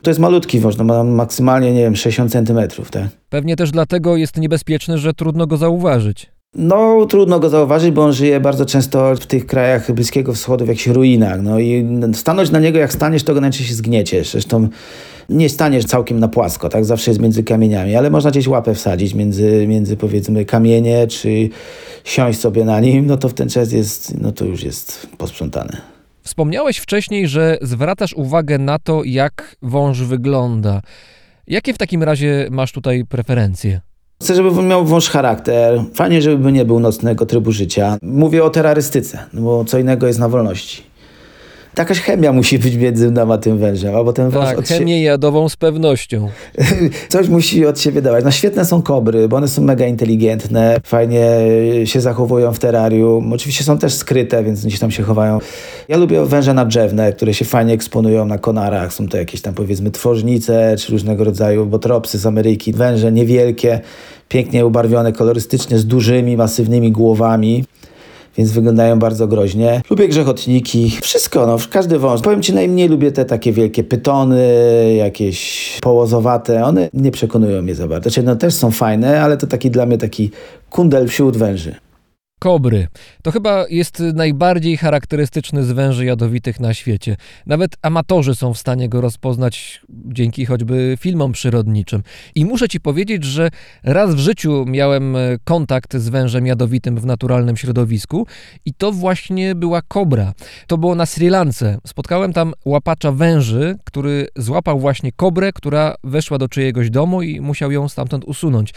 [0.05, 3.07] To jest malutki wąż, no ma maksymalnie, nie wiem, 60 centymetrów, tak?
[3.29, 6.31] Pewnie też dlatego jest niebezpieczny, że trudno go zauważyć.
[6.55, 10.67] No, trudno go zauważyć, bo on żyje bardzo często w tych krajach Bliskiego Wschodu, w
[10.67, 11.41] jakichś ruinach.
[11.41, 14.31] No i stanąć na niego, jak staniesz, to go najczęściej zgnieciesz.
[14.31, 14.67] Zresztą
[15.29, 16.85] nie staniesz całkiem na płasko, tak?
[16.85, 21.49] Zawsze jest między kamieniami, ale można gdzieś łapę wsadzić między, między powiedzmy kamienie, czy
[22.03, 25.94] siąść sobie na nim, no to w ten czas jest, no to już jest posprzątane.
[26.25, 30.81] Wspomniałeś wcześniej, że zwracasz uwagę na to, jak wąż wygląda.
[31.47, 33.81] Jakie w takim razie masz tutaj preferencje?
[34.21, 35.81] Chcę, żeby miał wąż charakter.
[35.93, 37.97] Fajnie, żeby nie był nocnego trybu życia.
[38.01, 40.83] Mówię o terrorystyce, no bo co innego jest na wolności.
[41.77, 45.49] Jakaś chemia musi być między mną a tym wężem, albo ten wąż Tak, chemię jadową
[45.49, 46.29] z pewnością.
[47.09, 48.23] coś musi od siebie dawać.
[48.23, 51.27] No świetne są kobry, bo one są mega inteligentne, fajnie
[51.85, 53.33] się zachowują w terrarium.
[53.33, 55.39] Oczywiście są też skryte, więc gdzieś tam się chowają.
[55.87, 58.93] Ja lubię węże nadrzewne, które się fajnie eksponują na konarach.
[58.93, 62.73] Są to jakieś tam powiedzmy tworznice, czy różnego rodzaju botropsy z Ameryki.
[62.73, 63.79] Węże niewielkie,
[64.29, 67.63] pięknie ubarwione kolorystycznie, z dużymi, masywnymi głowami
[68.37, 69.81] więc wyglądają bardzo groźnie.
[69.89, 72.21] Lubię grzechotniki, wszystko, no, każdy wąż.
[72.21, 74.43] Powiem Ci, najmniej lubię te takie wielkie pytony,
[74.97, 78.09] jakieś połozowate, one nie przekonują mnie za bardzo.
[78.09, 80.31] Znaczy, no też są fajne, ale to taki dla mnie taki
[80.69, 81.75] kundel wśród węży.
[82.45, 82.87] Kobry.
[83.21, 87.17] To chyba jest najbardziej charakterystyczny z węży jadowitych na świecie.
[87.45, 92.03] Nawet amatorzy są w stanie go rozpoznać dzięki choćby filmom przyrodniczym.
[92.35, 93.49] I muszę ci powiedzieć, że
[93.83, 98.27] raz w życiu miałem e, kontakt z wężem jadowitym w naturalnym środowisku
[98.65, 100.33] i to właśnie była kobra.
[100.67, 101.77] To było na Sri Lance.
[101.87, 107.71] Spotkałem tam łapacza węży, który złapał właśnie kobrę, która weszła do czyjegoś domu i musiał
[107.71, 108.73] ją stamtąd usunąć.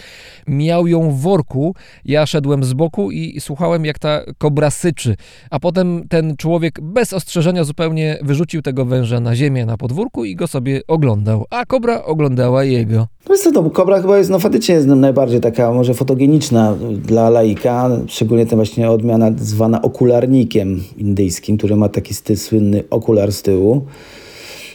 [0.47, 5.17] Miał ją w worku, ja szedłem z boku i słuchałem jak ta kobra syczy,
[5.51, 10.37] a potem ten człowiek bez ostrzeżenia zupełnie wyrzucił tego węża na ziemię na podwórku i
[10.37, 13.07] go sobie oglądał, a kobra oglądała jego.
[13.29, 17.91] No co, no, kobra chyba jest, no faktycznie jest najbardziej taka może fotogeniczna dla laika,
[18.07, 23.87] szczególnie ta właśnie odmiana zwana okularnikiem indyjskim, który ma taki sty, słynny okular z tyłu.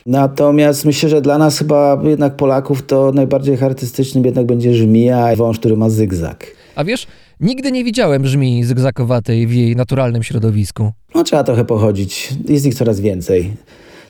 [0.06, 5.60] Natomiast myślę, że dla nas chyba jednak Polaków to najbardziej charakterystycznym jednak będzie żmija, wąż,
[5.60, 6.48] który ma zygzak.
[6.76, 7.08] A wiesz,
[7.44, 10.92] nigdy nie widziałem żmii zygzakowatej w jej naturalnym środowisku.
[11.16, 13.52] No trzeba trochę pochodzić, jest ich coraz więcej.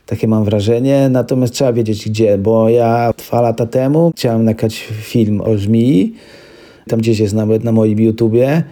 [0.06, 5.42] Takie mam wrażenie, natomiast trzeba wiedzieć gdzie, bo ja dwa lata temu chciałem nagrać film
[5.42, 6.16] o żmii,
[6.88, 8.64] tam gdzieś jest nawet na moim YouTubie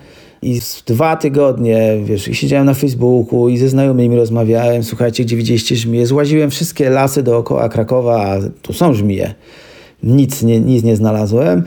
[0.41, 5.75] i dwa tygodnie, wiesz, i siedziałem na Facebooku i ze znajomymi rozmawiałem, słuchajcie, gdzie widzieliście
[5.75, 9.33] żmiję, złaziłem wszystkie lasy dookoła Krakowa, a tu są żmije.
[10.03, 11.63] Nic nie, nic nie znalazłem.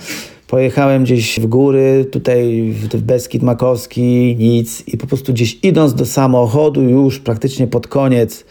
[0.46, 6.06] Pojechałem gdzieś w góry, tutaj w Beskid Makowski, nic i po prostu gdzieś idąc do
[6.06, 8.44] samochodu już praktycznie pod koniec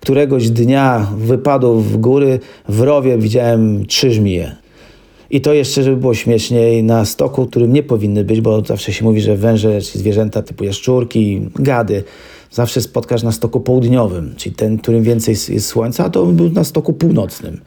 [0.00, 4.56] któregoś dnia wypadu w góry w rowie widziałem trzy żmije.
[5.30, 9.04] I to jeszcze, żeby było śmieszniej, na stoku, którym nie powinny być, bo zawsze się
[9.04, 12.04] mówi, że węże, czy zwierzęta typu jaszczurki, gady,
[12.50, 16.64] zawsze spotkasz na stoku południowym, czyli ten, którym więcej jest słońca, a to był na
[16.64, 17.60] stoku północnym.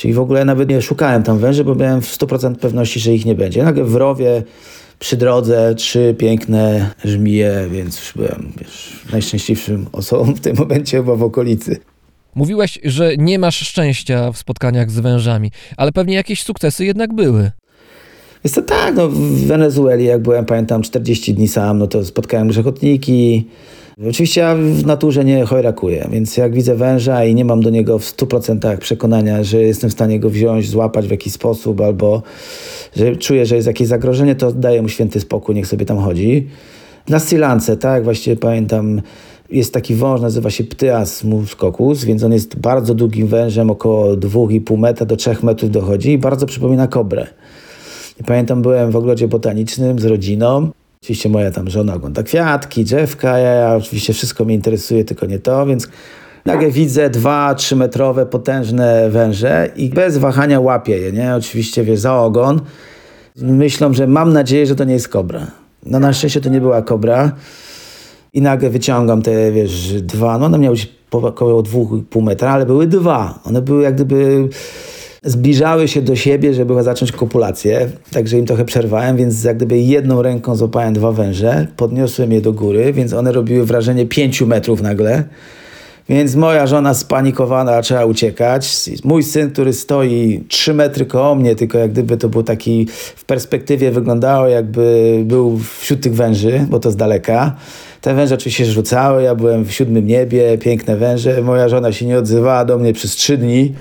[0.00, 3.24] Czyli w ogóle nawet nie szukałem tam węży, bo miałem w 100% pewności, że ich
[3.24, 3.62] nie będzie.
[3.62, 4.42] Nagle w rowie,
[4.98, 11.16] przy drodze, trzy piękne żmije, więc już byłem wiesz, najszczęśliwszym osobą w tym momencie chyba
[11.16, 11.76] w okolicy.
[12.34, 17.50] Mówiłeś, że nie masz szczęścia w spotkaniach z wężami, ale pewnie jakieś sukcesy jednak były.
[18.44, 22.48] Jest to tak, no w Wenezueli jak byłem, pamiętam 40 dni sam, no to spotkałem
[22.48, 23.46] grzechotniki.
[24.08, 27.98] Oczywiście ja w naturze nie chojrakuję, więc jak widzę węża i nie mam do niego
[27.98, 32.22] w 100% przekonania, że jestem w stanie go wziąć, złapać w jakiś sposób albo
[32.96, 36.48] że czuję, że jest jakieś zagrożenie, to daję mu święty spokój, niech sobie tam chodzi.
[37.08, 39.02] Na Sri Lance, tak, właściwie pamiętam,
[39.50, 44.78] jest taki wąż, nazywa się Ptyas muscocus, więc on jest bardzo długim wężem, około 2,5
[44.78, 47.26] metra do 3 metrów dochodzi i bardzo przypomina kobrę.
[48.20, 50.70] I pamiętam, byłem w ogrodzie botanicznym z rodziną.
[51.02, 55.38] Oczywiście moja tam żona ogląda kwiatki, drzewka, ja, ja oczywiście wszystko mnie interesuje, tylko nie
[55.38, 55.88] to, więc
[56.44, 61.34] nagle widzę dwa, trzy metrowe potężne węże i bez wahania łapię je, nie?
[61.34, 62.60] Oczywiście, wiesz, za ogon.
[63.36, 65.46] Myślą, że mam nadzieję, że to nie jest kobra.
[65.86, 67.32] No na szczęście to nie była kobra.
[68.32, 70.76] I nagle wyciągam te, wiesz, dwa, no one miały
[71.10, 73.38] około 2,5 metra, ale były dwa.
[73.44, 74.48] One były jak gdyby
[75.22, 80.22] zbliżały się do siebie, żeby zacząć kopulację, także im trochę przerwałem, więc jak gdyby jedną
[80.22, 85.24] ręką złapałem dwa węże, podniosłem je do góry, więc one robiły wrażenie 5 metrów nagle.
[86.08, 88.90] Więc moja żona spanikowana zaczęła uciekać.
[89.04, 93.24] Mój syn, który stoi 3 metry koło mnie, tylko jak gdyby to był taki, w
[93.24, 97.56] perspektywie wyglądało jakby był wśród tych węży, bo to z daleka.
[98.00, 101.42] Te węże oczywiście rzucały, ja byłem w siódmym niebie, piękne węże.
[101.42, 103.74] Moja żona się nie odzywała do mnie przez trzy dni.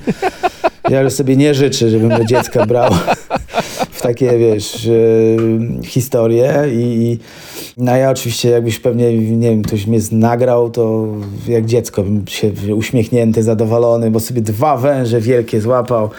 [0.89, 2.91] Ja już sobie nie życzę, żebym do dziecka brał
[3.91, 7.17] w takie, wiesz, e, historie i,
[7.77, 11.07] no ja oczywiście jakbyś pewnie, nie wiem, ktoś mnie nagrał, to
[11.47, 16.09] jak dziecko bym się uśmiechnięty, zadowolony, bo sobie dwa węże wielkie złapał.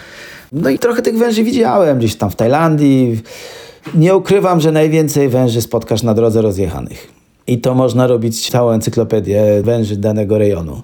[0.51, 3.21] No i trochę tych węży widziałem gdzieś tam w Tajlandii.
[3.95, 7.07] Nie ukrywam, że najwięcej węży spotkasz na drodze rozjechanych.
[7.47, 10.81] I to można robić całą encyklopedię węży danego rejonu.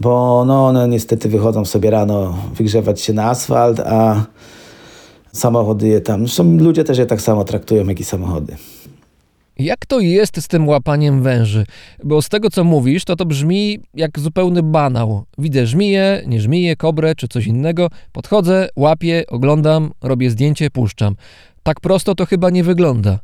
[0.00, 4.26] Bo no, one niestety wychodzą sobie rano wygrzewać się na asfalt, a
[5.32, 6.20] samochody je tam.
[6.20, 8.56] Zresztą ludzie też je tak samo traktują, jak i samochody.
[9.58, 11.66] Jak to jest z tym łapaniem węży?
[12.04, 15.24] Bo z tego, co mówisz, to to brzmi jak zupełny banał.
[15.38, 21.16] Widzę żmiję, nie żmiję, kobrę czy coś innego, podchodzę, łapię, oglądam, robię zdjęcie, puszczam.
[21.62, 23.18] Tak prosto to chyba nie wygląda.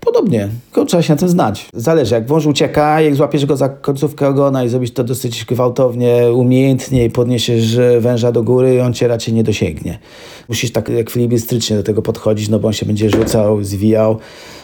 [0.00, 1.68] Podobnie, tylko trzeba się na tym znać.
[1.74, 6.32] Zależy, jak wąż ucieka, jak złapiesz go za końcówkę ogona i zrobisz to dosyć gwałtownie,
[6.34, 9.98] umiejętnie i podniesiesz węża do góry, on cię raczej nie dosięgnie.
[10.48, 14.18] Musisz tak ekwilibrystycznie do tego podchodzić, no bo on się będzie rzucał, zwijał.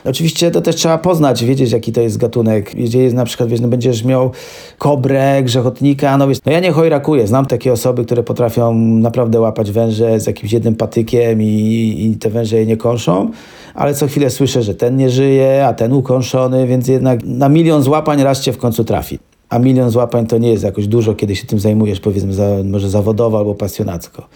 [0.09, 2.75] Oczywiście to też trzeba poznać, wiedzieć jaki to jest gatunek.
[2.75, 4.31] Jeżeli jest na przykład, wiesz, no będziesz miał
[4.79, 7.27] kobrę, grzechotnika, no wiesz, no ja nie chojrakuję.
[7.27, 12.31] Znam takie osoby, które potrafią naprawdę łapać węże z jakimś jednym patykiem i, i te
[12.31, 13.31] węże je nie kąszą,
[13.75, 17.83] ale co chwilę słyszę, że ten nie żyje, a ten ukąszony, więc jednak na milion
[17.83, 19.19] złapań raz cię w końcu trafi.
[19.49, 22.91] A milion złapań to nie jest jakoś dużo, kiedy się tym zajmujesz, powiedzmy, za, może
[22.91, 24.29] zawodowo albo pasjonacko.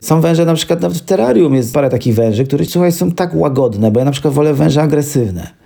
[0.00, 3.34] Są węże, na przykład nawet w terrarium jest parę takich węży, które słuchaj, są tak
[3.34, 5.64] łagodne, bo ja na przykład wolę węże agresywne.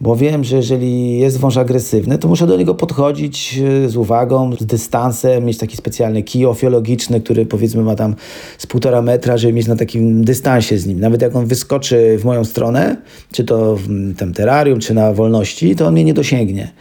[0.00, 4.52] Bo wiem, że jeżeli jest wąż agresywny, to muszę do niego podchodzić e, z uwagą,
[4.60, 8.14] z dystansem, mieć taki specjalny kij ofiologiczny, który powiedzmy ma tam
[8.58, 11.00] z półtora metra, żeby mieć na takim dystansie z nim.
[11.00, 12.96] Nawet jak on wyskoczy w moją stronę,
[13.32, 16.72] czy to w tym terrarium, czy na wolności, to on mnie nie dosięgnie.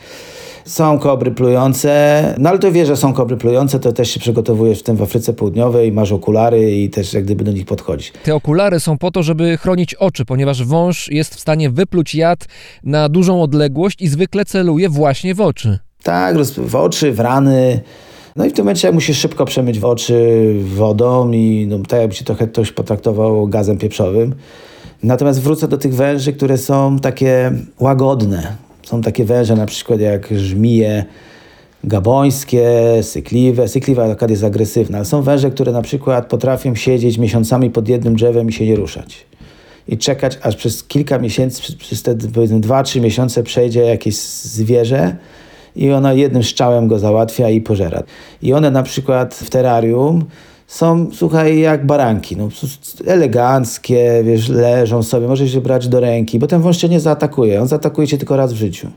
[0.66, 4.80] Są kobry plujące, no ale to wie, że są kobry plujące, to też się przygotowujesz
[4.80, 8.14] w tym w Afryce Południowej, masz okulary i też jak gdyby do nich podchodzić.
[8.24, 12.46] Te okulary są po to, żeby chronić oczy, ponieważ wąż jest w stanie wypluć jad
[12.84, 15.80] na dużą odległość i zwykle celuje właśnie w oczy.
[16.04, 17.82] Tak, w oczy, w rany.
[18.36, 22.16] No i w tym momencie musisz szybko przemyć w oczy wodą i no, tak jakby
[22.16, 24.36] ci trochę ktoś potraktował gazem pieprzowym.
[25.04, 28.56] Natomiast wrócę do tych węży, które są takie łagodne.
[28.84, 31.06] Są takie węże na przykład jak żmije
[31.84, 33.68] gabońskie, sykliwe.
[33.68, 38.16] Sykliwa akurat jest agresywna, ale są węże, które na przykład potrafią siedzieć miesiącami pod jednym
[38.16, 39.26] drzewem i się nie ruszać.
[39.88, 45.16] I czekać, aż przez kilka miesięcy, przez- te powiedzmy dwa, trzy miesiące przejdzie jakieś zwierzę
[45.76, 48.04] i ona jednym strzałem go załatwia i pożera.
[48.42, 50.26] I one na przykład w terrarium
[50.74, 52.50] są, słuchaj, jak baranki, no,
[53.06, 57.62] eleganckie, wiesz, leżą sobie, możesz się brać do ręki, bo ten wąż cię nie zaatakuje,
[57.62, 58.88] on zaatakuje cię tylko raz w życiu.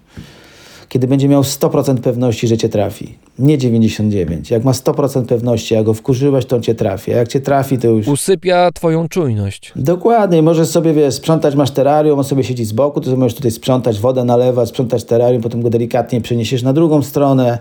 [0.89, 3.15] Kiedy będzie miał 100% pewności, że cię trafi.
[3.39, 4.51] Nie 99.
[4.51, 7.15] Jak ma 100% pewności, jak go wkurzyłeś, to on cię trafi.
[7.15, 8.09] A jak cię trafi, to już...
[8.09, 9.73] Usypia twoją czujność.
[9.77, 13.51] Dokładnie, możesz sobie, wiesz, sprzątać, masz terrarium, on sobie siedzi z boku, to możesz tutaj
[13.51, 17.59] sprzątać wodę, nalewać, sprzątać terrarium, potem go delikatnie przeniesiesz na drugą stronę.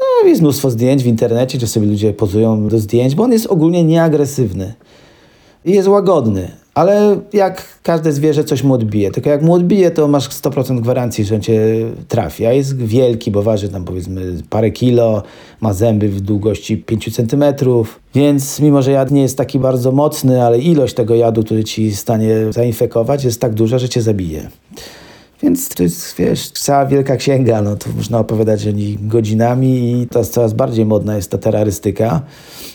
[0.00, 3.46] No, jest mnóstwo zdjęć w internecie, gdzie sobie ludzie pozują do zdjęć, bo on jest
[3.46, 4.74] ogólnie nieagresywny
[5.64, 6.50] i jest łagodny.
[6.74, 9.10] Ale jak każde zwierzę coś mu odbije.
[9.10, 11.60] Tylko jak mu odbije, to masz 100% gwarancji, że cię
[12.08, 12.46] trafi.
[12.46, 15.22] A jest wielki, bo waży tam powiedzmy parę kilo,
[15.60, 18.00] ma zęby w długości 5 centymetrów.
[18.14, 21.96] Więc mimo, że jad nie jest taki bardzo mocny, ale ilość tego jadu, który ci
[21.96, 24.48] stanie zainfekować, jest tak duża, że cię zabije.
[25.42, 30.06] Więc to jest, wiesz, cała wielka księga, no to można opowiadać o nich godzinami i
[30.06, 32.22] teraz coraz bardziej modna jest ta terrorystyka.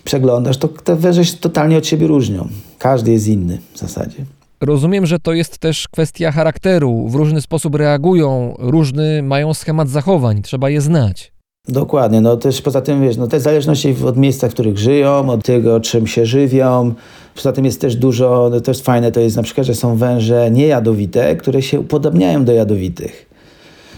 [0.04, 2.48] Przeglądasz, to te węże się totalnie od siebie różnią.
[2.80, 4.26] Każdy jest inny w zasadzie.
[4.62, 7.08] Rozumiem, że to jest też kwestia charakteru.
[7.10, 11.33] W różny sposób reagują, różny mają schemat zachowań, trzeba je znać.
[11.68, 15.46] Dokładnie, no też poza tym, wiesz, no te zależności od miejsca, w których żyją, od
[15.46, 16.94] tego, czym się żywią.
[17.36, 20.52] Poza tym jest też dużo, no jest fajne, to jest na przykład, że są węże
[20.52, 23.33] niejadowite, które się upodobniają do jadowitych.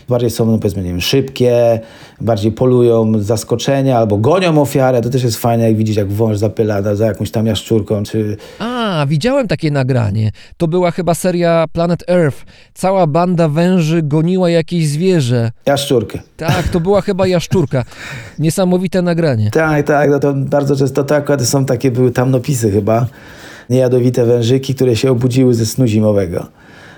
[0.09, 1.79] Bardziej są, no powiedzmy, nie wiem, szybkie,
[2.21, 5.01] bardziej polują z zaskoczenia albo gonią ofiarę.
[5.01, 9.05] To też jest fajne, jak widzisz, jak wąż zapyla za- jakąś tam jaszczurką, czy A,
[9.09, 10.31] widziałem takie nagranie.
[10.57, 12.45] To była chyba seria Planet Earth.
[12.73, 15.51] Cała banda węży goniła jakieś zwierzę.
[15.65, 16.19] jaszczurkę.
[16.37, 17.85] Tak, to była chyba jaszczurka.
[18.39, 19.51] Niesamowite nagranie.
[19.51, 23.05] Tak, tak, no to bardzo często to akurat są takie, były tamnopisy chyba,
[23.69, 26.47] niejadowite wężyki, które się obudziły ze snu zimowego.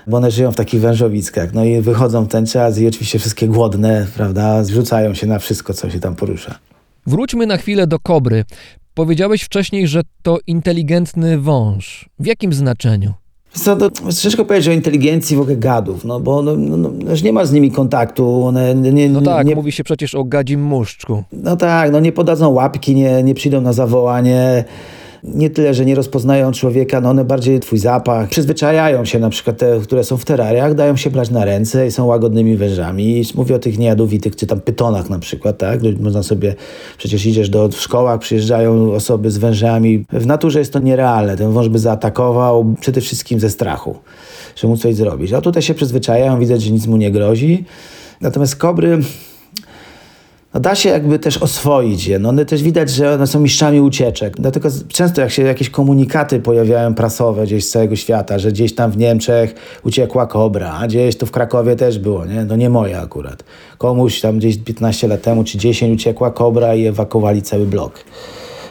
[0.08, 1.54] Bo one żyją w takich wężowiskach.
[1.54, 5.74] No i wychodzą w ten czas i oczywiście wszystkie głodne, prawda, zrzucają się na wszystko,
[5.74, 6.58] co się tam porusza.
[7.06, 8.44] Wróćmy na chwilę do kobry.
[8.94, 12.08] Powiedziałeś wcześniej, że to inteligentny wąż.
[12.18, 13.12] W jakim znaczeniu?
[13.52, 17.14] Co, to ciężko powiedzieć o inteligencji w ogóle gadów, no bo no, no, no, no,
[17.24, 20.62] nie ma z nimi kontaktu, one nie, No tak, nie, mówi się przecież o gadzim
[20.62, 21.24] muszczku.
[21.32, 24.64] No tak, no nie podadzą łapki, nie, nie przyjdą na zawołanie.
[25.24, 28.28] Nie tyle, że nie rozpoznają człowieka, no one bardziej twój zapach.
[28.28, 31.90] Przyzwyczajają się, na przykład te, które są w terrariach, dają się brać na ręce i
[31.90, 33.22] są łagodnymi wężami.
[33.34, 35.80] Mówię o tych niejadowitych, czy tam pytonach na przykład, tak?
[36.00, 36.54] Można sobie,
[36.98, 40.04] przecież idziesz do, w szkołach, przyjeżdżają osoby z wężami.
[40.12, 41.36] W naturze jest to nierealne.
[41.36, 43.96] Ten wąż by zaatakował przede wszystkim ze strachu,
[44.56, 45.32] że mu coś zrobić.
[45.32, 47.64] A tutaj się przyzwyczajają, widać, że nic mu nie grozi.
[48.20, 48.98] Natomiast kobry,
[50.54, 52.18] no da się jakby też oswoić je.
[52.18, 54.36] No one też widać, że one są mistrzami ucieczek.
[54.36, 58.90] Dlatego często jak się jakieś komunikaty pojawiają prasowe gdzieś z całego świata, że gdzieś tam
[58.90, 62.44] w Niemczech uciekła kobra, a gdzieś tu w Krakowie też było, nie?
[62.44, 63.44] No nie moje akurat.
[63.78, 68.04] Komuś tam gdzieś 15 lat temu czy 10 uciekła kobra i ewakuowali cały blok.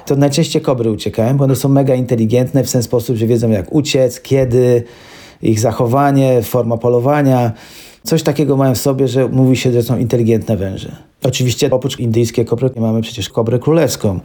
[0.05, 3.73] To najczęściej kobry uciekają, bo one są mega inteligentne w ten sposób, że wiedzą jak
[3.73, 4.83] uciec, kiedy,
[5.41, 7.51] ich zachowanie, forma polowania.
[8.03, 10.95] Coś takiego mają w sobie, że mówi się, że są inteligentne węże.
[11.23, 14.19] Oczywiście oprócz indyjskiej kobry mamy przecież kobrę królewską,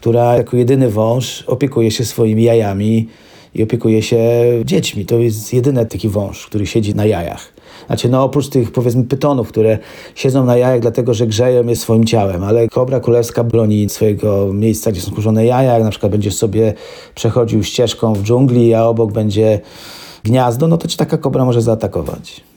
[0.00, 3.08] która jako jedyny wąż opiekuje się swoimi jajami
[3.54, 4.18] i opiekuje się
[4.64, 5.06] dziećmi.
[5.06, 7.52] To jest jedyny taki wąż, który siedzi na jajach.
[7.86, 9.78] Znaczy, no oprócz tych powiedzmy pytonów, które
[10.14, 14.92] siedzą na jajach dlatego, że grzeją je swoim ciałem, ale kobra królewska broni swojego miejsca,
[14.92, 16.74] gdzie są kurzone jaja, jak na przykład sobie
[17.14, 19.60] przechodził ścieżką w dżungli, a obok będzie
[20.24, 22.47] gniazdo, no to ci taka kobra może zaatakować.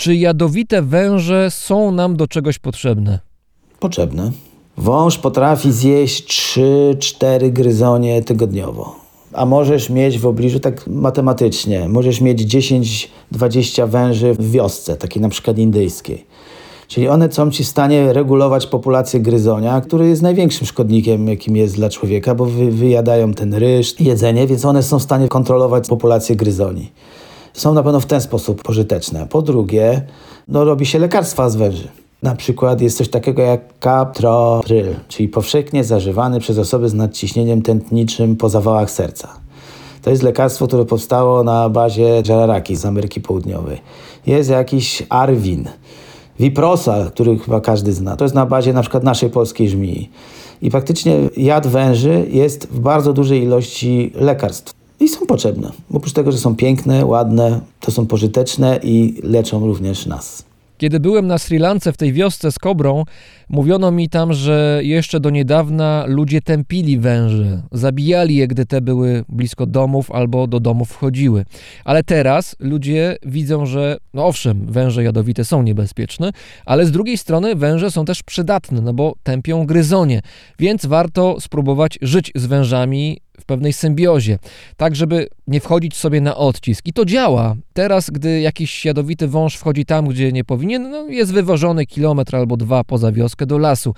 [0.00, 3.18] Czy jadowite węże są nam do czegoś potrzebne?
[3.80, 4.32] Potrzebne.
[4.76, 6.24] Wąż potrafi zjeść
[6.58, 8.96] 3-4 gryzonie tygodniowo.
[9.32, 12.42] A możesz mieć w pobliżu, tak matematycznie, możesz mieć
[13.32, 16.26] 10-20 węży w wiosce, takiej na przykład indyjskiej.
[16.88, 21.74] Czyli one są ci w stanie regulować populację gryzonia, który jest największym szkodnikiem, jakim jest
[21.74, 26.36] dla człowieka, bo wy, wyjadają ten ryż, jedzenie, więc one są w stanie kontrolować populację
[26.36, 26.90] gryzoni.
[27.52, 29.26] Są na pewno w ten sposób pożyteczne.
[29.26, 30.02] Po drugie,
[30.48, 31.88] no, robi się lekarstwa z węży.
[32.22, 38.36] Na przykład jest coś takiego jak captopryl, czyli powszechnie zażywany przez osoby z nadciśnieniem tętniczym
[38.36, 39.28] po zawałach serca.
[40.02, 43.80] To jest lekarstwo, które powstało na bazie żararaki z Ameryki Południowej.
[44.26, 45.68] Jest jakiś Arwin,
[46.40, 48.16] Viprosal, który chyba każdy zna.
[48.16, 50.10] To jest na bazie na przykład naszej polskiej żmii.
[50.62, 54.77] I praktycznie jad węży jest w bardzo dużej ilości lekarstw.
[55.00, 55.72] I są potrzebne.
[55.92, 60.48] Oprócz tego, że są piękne, ładne, to są pożyteczne i leczą również nas.
[60.78, 63.04] Kiedy byłem na Sri Lance w tej wiosce z kobrą,
[63.48, 69.24] mówiono mi tam, że jeszcze do niedawna ludzie tępili węże, zabijali je, gdy te były
[69.28, 71.44] blisko domów albo do domów wchodziły.
[71.84, 76.30] Ale teraz ludzie widzą, że no owszem, węże jadowite są niebezpieczne,
[76.66, 80.22] ale z drugiej strony węże są też przydatne, no bo tępią gryzonie,
[80.58, 84.38] więc warto spróbować żyć z wężami w pewnej symbiozie,
[84.76, 86.86] tak żeby nie wchodzić sobie na odcisk.
[86.86, 87.56] I to działa.
[87.72, 92.56] Teraz, gdy jakiś jadowity wąż wchodzi tam, gdzie nie powinien, no jest wywożony kilometr albo
[92.56, 93.94] dwa poza wioskę do lasu.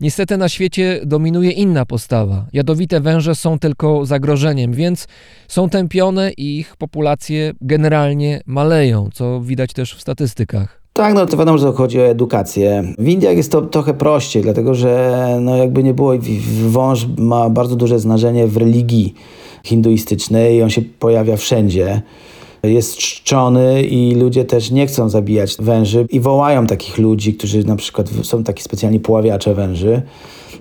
[0.00, 2.46] Niestety na świecie dominuje inna postawa.
[2.52, 5.08] Jadowite węże są tylko zagrożeniem, więc
[5.48, 10.79] są tępione i ich populacje generalnie maleją, co widać też w statystykach.
[10.92, 12.94] Tak, no to wiadomo, że chodzi o edukację.
[12.98, 16.12] W Indiach jest to trochę prościej, dlatego że no jakby nie było,
[16.68, 19.14] wąż ma bardzo duże znaczenie w religii
[19.64, 22.02] hinduistycznej i on się pojawia wszędzie.
[22.62, 27.76] Jest czczony i ludzie też nie chcą zabijać węży i wołają takich ludzi, którzy na
[27.76, 30.02] przykład są taki specjalni poławiacze węży.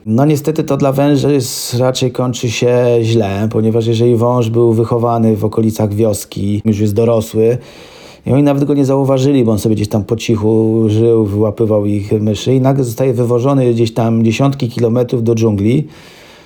[0.06, 1.38] No niestety to dla węży
[1.80, 7.58] raczej kończy się źle, ponieważ jeżeli wąż był wychowany w okolicach wioski, już jest dorosły,
[8.26, 11.86] i oni nawet go nie zauważyli, bo on sobie gdzieś tam po cichu żył, wyłapywał
[11.86, 15.88] ich myszy i nagle zostaje wywożony gdzieś tam dziesiątki kilometrów do dżungli.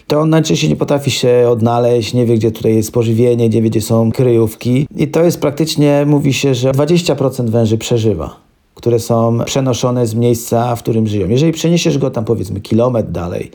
[0.08, 3.70] To on najczęściej nie potrafi się odnaleźć, nie wie, gdzie tutaj jest pożywienie, nie wie,
[3.70, 4.88] gdzie są kryjówki.
[4.96, 8.36] I to jest praktycznie, mówi się, że 20% węży przeżywa,
[8.76, 11.30] które są przenoszone z miejsca, w którym żyją.
[11.30, 13.52] Jeżeli przeniesiesz go tam powiedzmy kilometr dalej,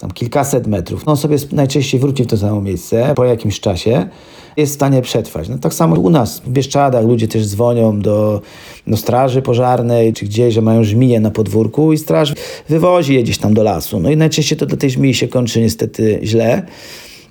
[0.00, 4.08] tam kilkaset metrów, no on sobie najczęściej wróci w to samo miejsce po jakimś czasie
[4.56, 5.48] jest w stanie przetrwać.
[5.48, 8.40] No, tak samo u nas w Bieszczadach ludzie też dzwonią do,
[8.86, 12.34] do straży pożarnej czy gdzieś, że mają żmiję na podwórku i straż
[12.68, 14.00] wywozi je gdzieś tam do lasu.
[14.00, 16.62] No i najczęściej to do tej żmii się kończy niestety źle.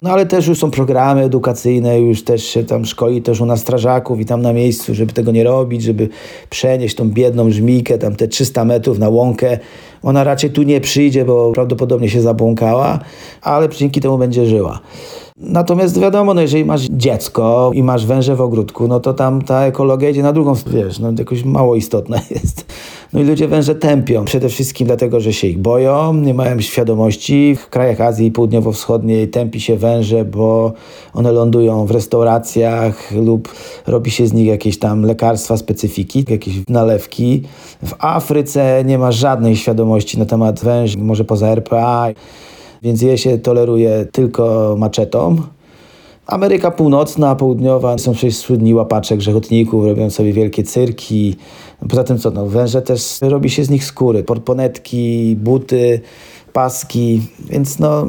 [0.02, 3.60] No ale też już są programy edukacyjne, już też się tam szkoli też u nas
[3.60, 6.10] strażaków i tam na miejscu, żeby tego nie robić, żeby
[6.50, 9.60] przenieść tą biedną żmijkę, tam te 300 metrów na łąkę.
[10.04, 13.00] Ona raczej tu nie przyjdzie, bo prawdopodobnie się zabłąkała,
[13.42, 14.80] ale dzięki temu będzie żyła.
[15.42, 19.62] Natomiast wiadomo, no jeżeli masz dziecko i masz węże w ogródku, no to tam ta
[19.66, 22.66] ekologia idzie na drugą, wiesz, no jakoś mało istotna jest.
[23.14, 27.56] No i ludzie węże tępią, przede wszystkim dlatego, że się ich boją, nie mają świadomości.
[27.56, 30.74] W krajach Azji Południowo-Wschodniej tępi się węże, bo
[31.14, 33.54] one lądują w restauracjach lub
[33.88, 37.44] robi się z nich jakieś tam lekarstwa, specyfiki, jakieś nalewki.
[37.84, 42.10] W Afryce nie ma żadnej świadomości na temat węży, może poza RPA
[42.82, 45.38] więc je się toleruje tylko maczetą.
[46.28, 51.36] Ameryka Północna, Południowa są przecież słynni łapacze grzechotników, robią sobie wielkie cyrki.
[51.90, 56.02] Poza tym co, no, węże też robi się z nich skóry, portponetki, buty,
[56.54, 58.08] paski, więc no...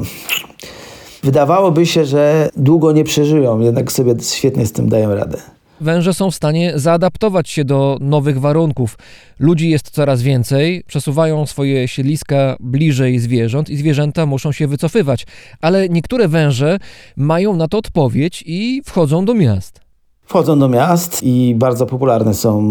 [1.23, 5.37] Wydawałoby się, że długo nie przeżyją, jednak sobie świetnie z tym dają radę
[5.81, 8.97] węże są w stanie zaadaptować się do nowych warunków.
[9.39, 15.25] Ludzi jest coraz więcej, przesuwają swoje siedliska bliżej zwierząt i zwierzęta muszą się wycofywać.
[15.61, 16.77] Ale niektóre węże
[17.17, 19.81] mają na to odpowiedź i wchodzą do miast.
[20.25, 22.63] Wchodzą do miast i bardzo popularne są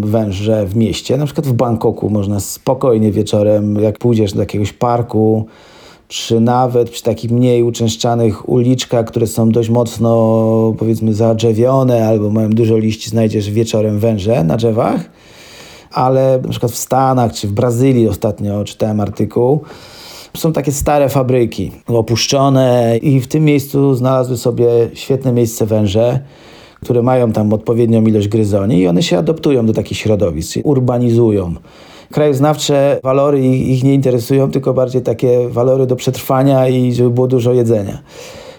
[0.00, 1.16] węże w mieście.
[1.16, 5.46] Na przykład w Bangkoku można spokojnie wieczorem, jak pójdziesz do jakiegoś parku,
[6.08, 12.50] czy nawet przy takich mniej uczęszczanych uliczkach, które są dość mocno powiedzmy zadrzewione albo mają
[12.50, 15.10] dużo liści, znajdziesz wieczorem węże na drzewach.
[15.92, 19.60] Ale na przykład w Stanach czy w Brazylii ostatnio czytałem artykuł,
[20.36, 26.20] Są takie stare fabryki, opuszczone i w tym miejscu znalazły sobie świetne miejsce węże,
[26.82, 31.54] które mają tam odpowiednią ilość gryzoni i one się adoptują do takich środowisk, urbanizują.
[32.12, 37.26] Krajoznawcze walory ich, ich nie interesują, tylko bardziej takie walory do przetrwania i żeby było
[37.26, 37.98] dużo jedzenia.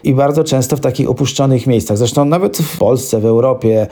[0.03, 3.87] I bardzo często w takich opuszczonych miejscach, zresztą nawet w Polsce, w Europie,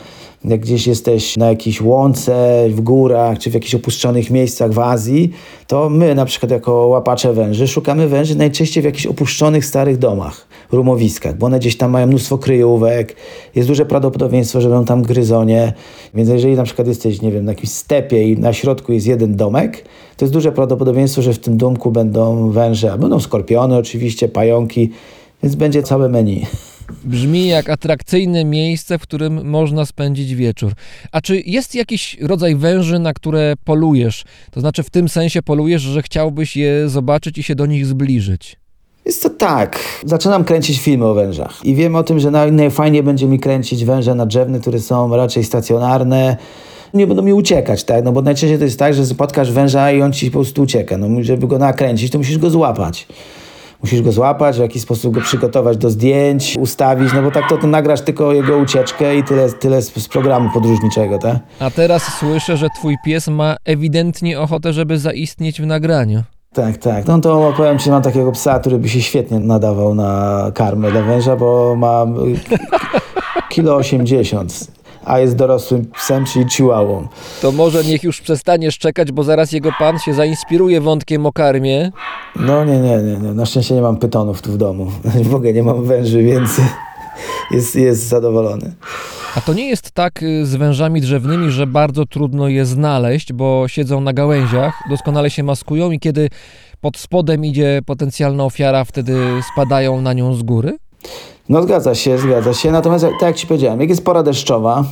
[0.45, 5.31] jak gdzieś jesteś na jakiejś łące, w górach, czy w jakichś opuszczonych miejscach w Azji,
[5.67, 10.47] to my na przykład jako łapacze węży szukamy węży najczęściej w jakichś opuszczonych starych domach,
[10.71, 13.15] rumowiskach, bo one gdzieś tam mają mnóstwo kryjówek,
[13.55, 15.73] jest duże prawdopodobieństwo, że będą tam gryzonie,
[16.13, 19.35] więc jeżeli na przykład jesteś, nie wiem, na jakimś stepie i na środku jest jeden
[19.35, 19.83] domek,
[20.17, 24.91] to jest duże prawdopodobieństwo, że w tym domku będą węże, a będą skorpiony oczywiście, pająki,
[25.43, 26.45] więc będzie całe menu.
[27.03, 30.73] Brzmi jak atrakcyjne miejsce, w którym można spędzić wieczór.
[31.11, 34.23] A czy jest jakiś rodzaj węży, na które polujesz?
[34.51, 38.55] To znaczy w tym sensie polujesz, że chciałbyś je zobaczyć i się do nich zbliżyć?
[39.05, 39.79] Jest to tak.
[40.05, 43.85] Zaczynam kręcić filmy o wężach i wiem o tym, że naj- najfajniej będzie mi kręcić
[43.85, 46.37] węże nadrzewne, które są raczej stacjonarne.
[46.93, 48.03] Nie będą mi uciekać, tak?
[48.03, 50.97] No bo najczęściej to jest tak, że spotkasz węża i on ci po prostu ucieka.
[50.97, 53.07] No, żeby go nakręcić, to musisz go złapać.
[53.81, 57.57] Musisz go złapać, w jakiś sposób go przygotować do zdjęć, ustawić, no bo tak to,
[57.57, 61.37] to nagrasz tylko jego ucieczkę i tyle, tyle z, z programu podróżniczego, tak?
[61.59, 66.23] A teraz słyszę, że twój pies ma ewidentnie ochotę, żeby zaistnieć w nagraniu.
[66.53, 67.07] Tak, tak.
[67.07, 71.01] No to powiem ci, mam takiego psa, który by się świetnie nadawał na karmę dla
[71.01, 72.57] węża, bo ma y,
[73.49, 74.67] kilo 80,
[75.07, 77.07] a jest dorosłym psem, czyli chihuahą.
[77.41, 81.91] To może niech już przestanie szczekać, bo zaraz jego pan się zainspiruje wątkiem o karmie.
[82.35, 83.33] No nie, nie, nie, nie.
[83.33, 84.91] Na szczęście nie mam pytonów tu w domu.
[85.29, 86.61] W ogóle nie mam węży, więc
[87.51, 88.73] jest, jest zadowolony.
[89.35, 93.67] A to nie jest tak y, z wężami drzewnymi, że bardzo trudno je znaleźć, bo
[93.67, 96.29] siedzą na gałęziach, doskonale się maskują i kiedy
[96.81, 99.17] pod spodem idzie potencjalna ofiara, wtedy
[99.53, 100.77] spadają na nią z góry?
[101.49, 102.71] No zgadza się, zgadza się.
[102.71, 104.83] Natomiast tak jak ci powiedziałem, jak jest pora deszczowa,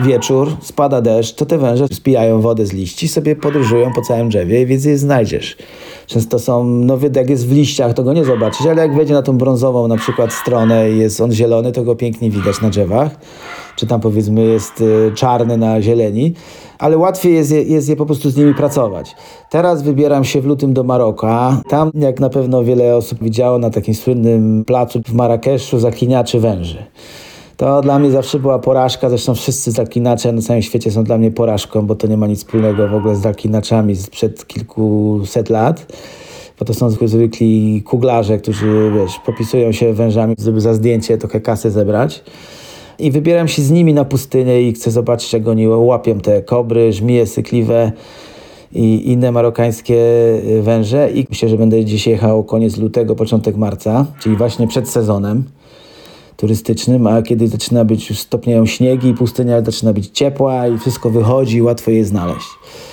[0.00, 4.66] wieczór, spada deszcz, to te węże spijają wodę z liści, sobie podróżują po całym drzewie,
[4.66, 5.56] więc je znajdziesz.
[6.10, 9.22] Często są, no jak jest w liściach, to go nie zobaczysz, ale jak wejdzie na
[9.22, 13.10] tą brązową na przykład stronę i jest on zielony, to go pięknie widać na drzewach.
[13.76, 16.34] Czy tam powiedzmy jest y, czarny na zieleni.
[16.78, 19.16] Ale łatwiej jest je, jest je po prostu z nimi pracować.
[19.50, 21.60] Teraz wybieram się w lutym do Maroka.
[21.68, 26.84] Tam, jak na pewno wiele osób widziało, na takim słynnym placu w Marrakeszu zakliniaczy węży.
[27.60, 31.30] To dla mnie zawsze była porażka, zresztą wszyscy zaklinacze na całym świecie są dla mnie
[31.30, 35.86] porażką, bo to nie ma nic wspólnego w ogóle z zaklinaczami sprzed kilkuset lat.
[36.58, 41.70] Bo to są zwykli kuglarze, którzy wiesz, popisują się wężami, żeby za zdjęcie trochę kasy
[41.70, 42.24] zebrać.
[42.98, 46.92] I wybieram się z nimi na pustynię i chcę zobaczyć, jak oni łapią te kobry,
[46.92, 47.92] żmije sykliwe
[48.72, 49.96] i inne marokańskie
[50.58, 51.10] y, węże.
[51.10, 55.44] I myślę, że będę dziś jechał koniec lutego, początek marca, czyli właśnie przed sezonem
[56.40, 61.56] turystycznym, a kiedy zaczyna być, już stopnieją śniegi, pustynia zaczyna być ciepła i wszystko wychodzi
[61.56, 62.46] i łatwo je znaleźć.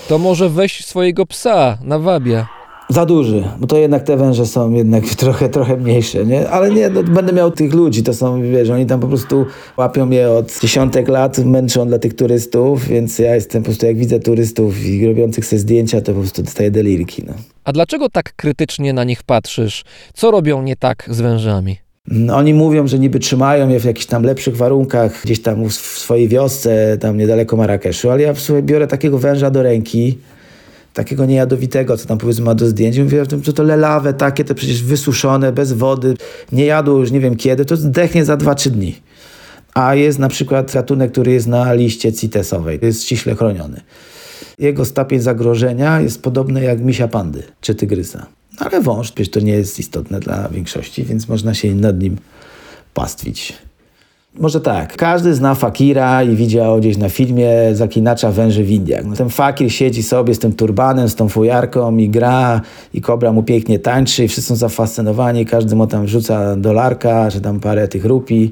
[0.07, 2.47] To może weź swojego psa, nawabia.
[2.89, 6.49] Za duży, bo to jednak te węże są jednak trochę, trochę mniejsze, nie?
[6.49, 9.45] Ale nie, no, będę miał tych ludzi, to są, wiesz, oni tam po prostu
[9.77, 13.97] łapią je od dziesiątek lat, męczą dla tych turystów, więc ja jestem po prostu, jak
[13.97, 17.33] widzę turystów i robiących sobie zdjęcia, to po prostu dostaję delirki, no.
[17.63, 19.83] A dlaczego tak krytycznie na nich patrzysz?
[20.13, 21.86] Co robią nie tak z wężami?
[22.33, 26.27] Oni mówią, że niby trzymają je w jakichś tam lepszych warunkach, gdzieś tam w swojej
[26.27, 30.17] wiosce, tam niedaleko Marrakeszu, ale ja w sumie biorę takiego węża do ręki,
[30.93, 32.99] takiego niejadowitego, co tam powiedzmy ma do zdjęć.
[32.99, 36.13] Mówię, że to lelawe takie, to przecież wysuszone, bez wody,
[36.51, 38.95] nie jadło już nie wiem kiedy, to zdechnie za 2-3 dni.
[39.73, 43.81] A jest na przykład gatunek, który jest na liście CITES-owej, jest ściśle chroniony.
[44.59, 48.25] Jego stopień zagrożenia jest podobny jak misia pandy czy tygrysa.
[48.59, 52.17] No Ale wąż, przecież to nie jest istotne dla większości, więc można się nad nim
[52.93, 53.53] pastwić.
[54.39, 54.95] Może tak.
[54.97, 59.05] Każdy zna fakira i widział gdzieś na filmie zaklinacza węży w Indiach.
[59.05, 62.61] No, ten fakir siedzi sobie z tym turbanem, z tą fujarką i gra
[62.93, 65.45] i kobra mu pięknie tańczy i wszyscy są zafascynowani.
[65.45, 68.51] Każdy mu tam wrzuca dolarka, czy tam parę tych rupii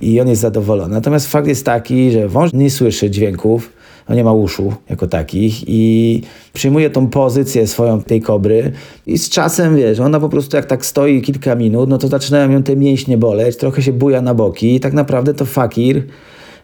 [0.00, 0.94] i on jest zadowolony.
[0.94, 3.70] Natomiast fakt jest taki, że wąż nie słyszy dźwięków,
[4.08, 8.72] on nie ma uszu jako takich i przyjmuje tą pozycję swoją tej kobry
[9.06, 12.50] i z czasem, wiesz, ona po prostu jak tak stoi kilka minut, no to zaczynają
[12.50, 16.02] ją te mięśnie boleć, trochę się buja na boki i tak naprawdę to fakir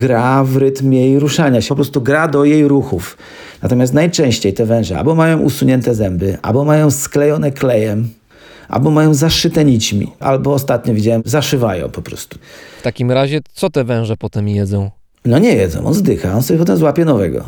[0.00, 3.18] gra w rytm jej ruszania się, po prostu gra do jej ruchów.
[3.62, 8.08] Natomiast najczęściej te węże albo mają usunięte zęby, albo mają sklejone klejem,
[8.68, 12.38] albo mają zaszyte nićmi, albo ostatnio widziałem, zaszywają po prostu.
[12.78, 14.90] W takim razie, co te węże potem jedzą?
[15.24, 17.44] No nie jedzą, on zdycha, on sobie potem złapie nowego.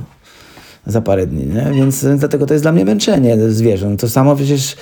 [0.86, 1.72] za parę dni, nie?
[1.74, 4.00] Więc dlatego to jest dla mnie męczenie zwierząt.
[4.00, 4.76] To samo przecież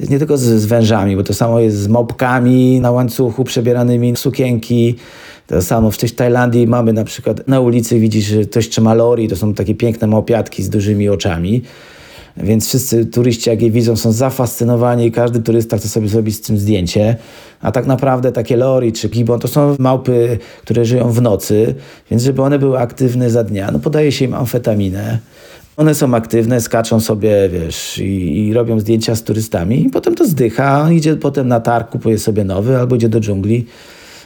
[0.00, 4.18] nie tylko z, z wężami, bo to samo jest z mopkami na łańcuchu przebieranymi w
[4.18, 4.96] sukienki.
[5.46, 9.54] To samo w Tajlandii mamy na przykład na ulicy widzisz, ktoś trzyma lori, to są
[9.54, 11.62] takie piękne małpiatki z dużymi oczami.
[12.36, 16.40] Więc wszyscy turyści, jak je widzą, są zafascynowani i każdy turysta chce sobie zrobić z
[16.40, 17.16] tym zdjęcie.
[17.60, 21.74] A tak naprawdę takie lori czy gibon to są małpy, które żyją w nocy,
[22.10, 25.18] więc żeby one były aktywne za dnia, no podaje się im amfetaminę.
[25.76, 30.26] One są aktywne, skaczą sobie, wiesz, i, i robią zdjęcia z turystami i potem to
[30.26, 33.66] zdycha, idzie potem na targ, kupuje sobie nowy albo idzie do dżungli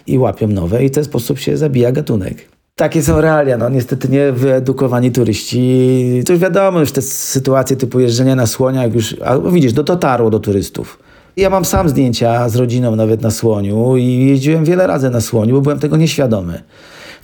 [0.07, 2.56] i łapią nowe i w ten sposób się zabija gatunek.
[2.79, 6.23] Takie są realia, no niestety nie wyedukowani turyści.
[6.27, 10.31] To już wiadomo, już te sytuacje typu jeżdżenia na słoniach już, a widzisz, do dotarło
[10.31, 10.99] do turystów.
[11.37, 15.55] Ja mam sam zdjęcia z rodziną nawet na słoniu i jeździłem wiele razy na słoniu,
[15.55, 16.63] bo byłem tego nieświadomy.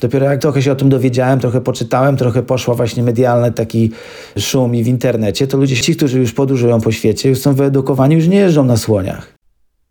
[0.01, 3.91] Dopiero jak trochę się o tym dowiedziałem, trochę poczytałem, trochę poszła właśnie medialny taki
[4.39, 8.15] szum i w internecie, to ludzie, ci, którzy już podróżują po świecie, już są wyedukowani,
[8.15, 9.35] już nie jeżdżą na słoniach.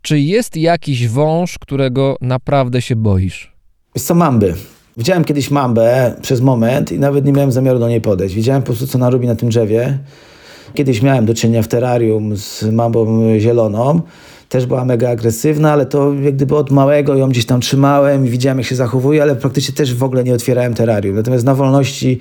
[0.01, 3.53] Czy jest jakiś wąż, którego naprawdę się boisz?
[3.95, 4.53] Jest co mamby.
[4.97, 8.35] Widziałem kiedyś mambę przez moment i nawet nie miałem zamiaru do niej podejść.
[8.35, 9.97] Widziałem po prostu, co ona robi na tym drzewie.
[10.73, 14.01] Kiedyś miałem do czynienia w terrarium z mambą zieloną.
[14.49, 18.29] Też była mega agresywna, ale to jak gdyby od małego ją gdzieś tam trzymałem i
[18.29, 21.15] widziałem, jak się zachowuje, ale praktycznie też w ogóle nie otwierałem terrarium.
[21.15, 22.19] Natomiast na wolności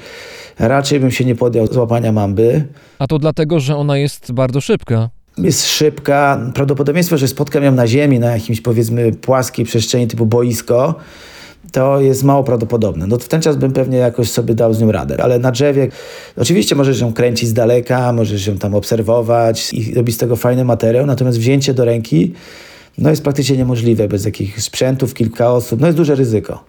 [0.59, 2.65] raczej bym się nie podjął złapania mamby.
[2.99, 5.11] A to dlatego, że ona jest bardzo szybka.
[5.39, 6.41] Jest szybka.
[6.55, 10.95] Prawdopodobieństwo, że spotkam ją na ziemi, na jakimś powiedzmy płaskiej przestrzeni typu boisko,
[11.73, 13.07] to jest mało prawdopodobne.
[13.07, 15.89] No w ten czas bym pewnie jakoś sobie dał z nią radę, ale na drzewie
[16.37, 20.65] oczywiście możesz ją kręcić z daleka, możesz ją tam obserwować i robić z tego fajny
[20.65, 22.33] materiał, natomiast wzięcie do ręki
[22.99, 26.65] no jest praktycznie niemożliwe bez jakichś sprzętów, kilka osób, no jest duże ryzyko.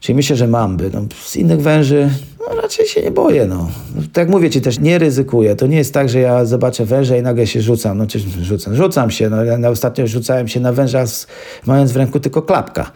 [0.00, 0.90] Czyli myślę, że mamby.
[0.94, 2.10] No, z innych węży
[2.40, 3.46] no, raczej się nie boję.
[3.46, 3.70] No.
[4.12, 5.56] Tak jak mówię ci też, nie ryzykuję.
[5.56, 7.98] To nie jest tak, że ja zobaczę węża i nagle się rzucam.
[7.98, 9.30] No, czy rzucam, rzucam się.
[9.30, 11.26] No, ja ostatnio rzucałem się na węża, z,
[11.66, 12.92] mając w ręku tylko klapka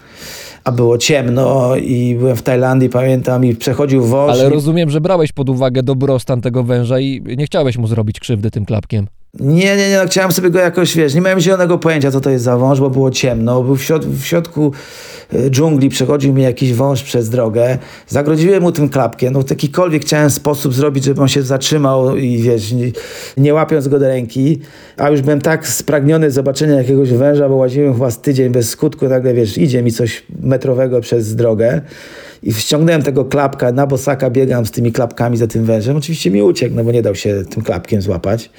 [0.65, 4.31] a było ciemno i byłem w Tajlandii, pamiętam, i przechodził wąż.
[4.31, 8.51] Ale rozumiem, że brałeś pod uwagę dobrostan tego węża i nie chciałeś mu zrobić krzywdy
[8.51, 9.07] tym klapkiem.
[9.35, 12.31] Nie, nie, nie, no, chciałem sobie go jakoś, wiesz, nie miałem zielonego pojęcia, co to
[12.31, 14.73] jest za wąż, bo było ciemno, był w, środ w środku
[15.33, 17.79] e, dżungli, przechodził mi jakiś wąż przez drogę,
[18.09, 22.43] zagrodziłem mu tym klapkiem, no w jakikolwiek chciałem sposób zrobić, żeby on się zatrzymał i
[22.43, 22.93] wiesz, nie,
[23.37, 24.61] nie łapiąc go do ręki,
[24.97, 29.09] a już byłem tak spragniony zobaczenia jakiegoś węża, bo łaziłem chyba z tydzień bez skutku,
[29.09, 31.81] nagle, wiesz, idzie mi coś metrowego przez drogę,
[32.43, 35.97] i ściągnąłem tego klapka, na bosaka biegam z tymi klapkami za tym wężem.
[35.97, 38.51] Oczywiście mi uciekł, no bo nie dał się tym klapkiem złapać.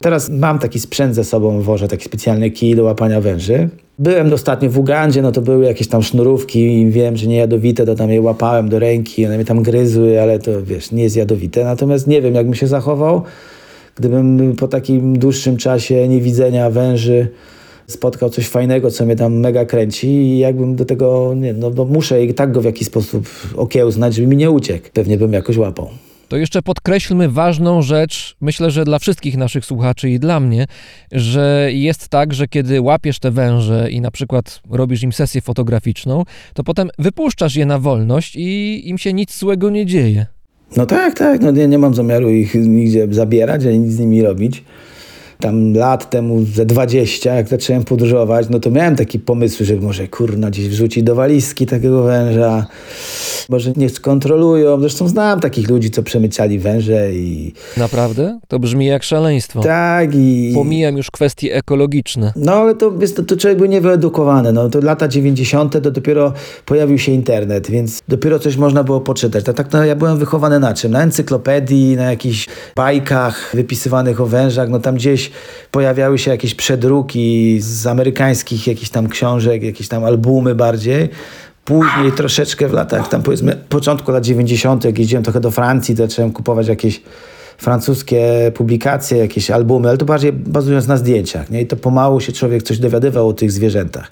[0.00, 3.68] Teraz mam taki sprzęt ze sobą, wożę taki specjalny kij do łapania węży.
[3.98, 7.86] Byłem ostatnio w Ugandzie, no to były jakieś tam sznurówki i wiem, że nie jadowite,
[7.86, 11.16] to tam je łapałem do ręki, one mnie tam gryzły, ale to wiesz, nie jest
[11.16, 11.64] jadowite.
[11.64, 13.22] Natomiast nie wiem, jakbym się zachował,
[13.96, 17.28] gdybym po takim dłuższym czasie niewidzenia węży
[17.86, 21.84] spotkał coś fajnego, co mnie tam mega kręci i jakbym do tego, nie, no bo
[21.84, 24.88] muszę i tak go w jakiś sposób okiełznać, żeby mi nie uciekł.
[24.92, 25.88] Pewnie bym jakoś łapał.
[26.32, 30.66] To jeszcze podkreślmy ważną rzecz, myślę, że dla wszystkich naszych słuchaczy i dla mnie,
[31.12, 36.24] że jest tak, że kiedy łapiesz te węże i na przykład robisz im sesję fotograficzną,
[36.54, 40.26] to potem wypuszczasz je na wolność i im się nic złego nie dzieje.
[40.76, 44.22] No tak, tak, no nie, nie mam zamiaru ich nigdzie zabierać, ani nic z nimi
[44.22, 44.64] robić
[45.42, 50.08] tam lat temu, ze 20, jak zacząłem podróżować, no to miałem taki pomysł, że może
[50.08, 52.66] kurna gdzieś wrzucić do walizki takiego węża,
[53.48, 54.80] może nie skontrolują.
[54.80, 57.52] Zresztą znam takich ludzi, co przemycali węże i...
[57.76, 58.38] Naprawdę?
[58.48, 59.60] To brzmi jak szaleństwo.
[59.60, 60.52] Tak i...
[60.54, 62.32] Pomijam już kwestie ekologiczne.
[62.36, 64.52] No ale to, jest, to, to człowiek był niewyedukowany.
[64.52, 65.72] No to lata 90.
[65.82, 66.32] to dopiero
[66.66, 69.44] pojawił się internet, więc dopiero coś można było poczytać.
[69.44, 70.92] Tak, tak no, ja byłem wychowany na czym?
[70.92, 75.30] Na encyklopedii, na jakichś bajkach wypisywanych o wężach, no tam gdzieś
[75.70, 81.08] pojawiały się jakieś przedruki z amerykańskich jakichś tam książek, jakieś tam albumy bardziej.
[81.64, 86.32] Później troszeczkę w latach, tam powiedzmy, początku lat 90., jak jeździłem trochę do Francji, zacząłem
[86.32, 87.02] kupować jakieś
[87.58, 91.50] francuskie publikacje, jakieś albumy, ale to bardziej bazując na zdjęciach.
[91.50, 91.60] Nie?
[91.62, 94.10] I to pomału się człowiek coś dowiadywał o tych zwierzętach.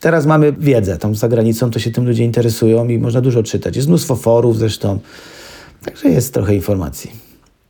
[0.00, 3.76] Teraz mamy wiedzę, tam za granicą to się tym ludzie interesują i można dużo czytać.
[3.76, 4.98] Jest mnóstwo forów zresztą,
[5.84, 7.10] także jest trochę informacji.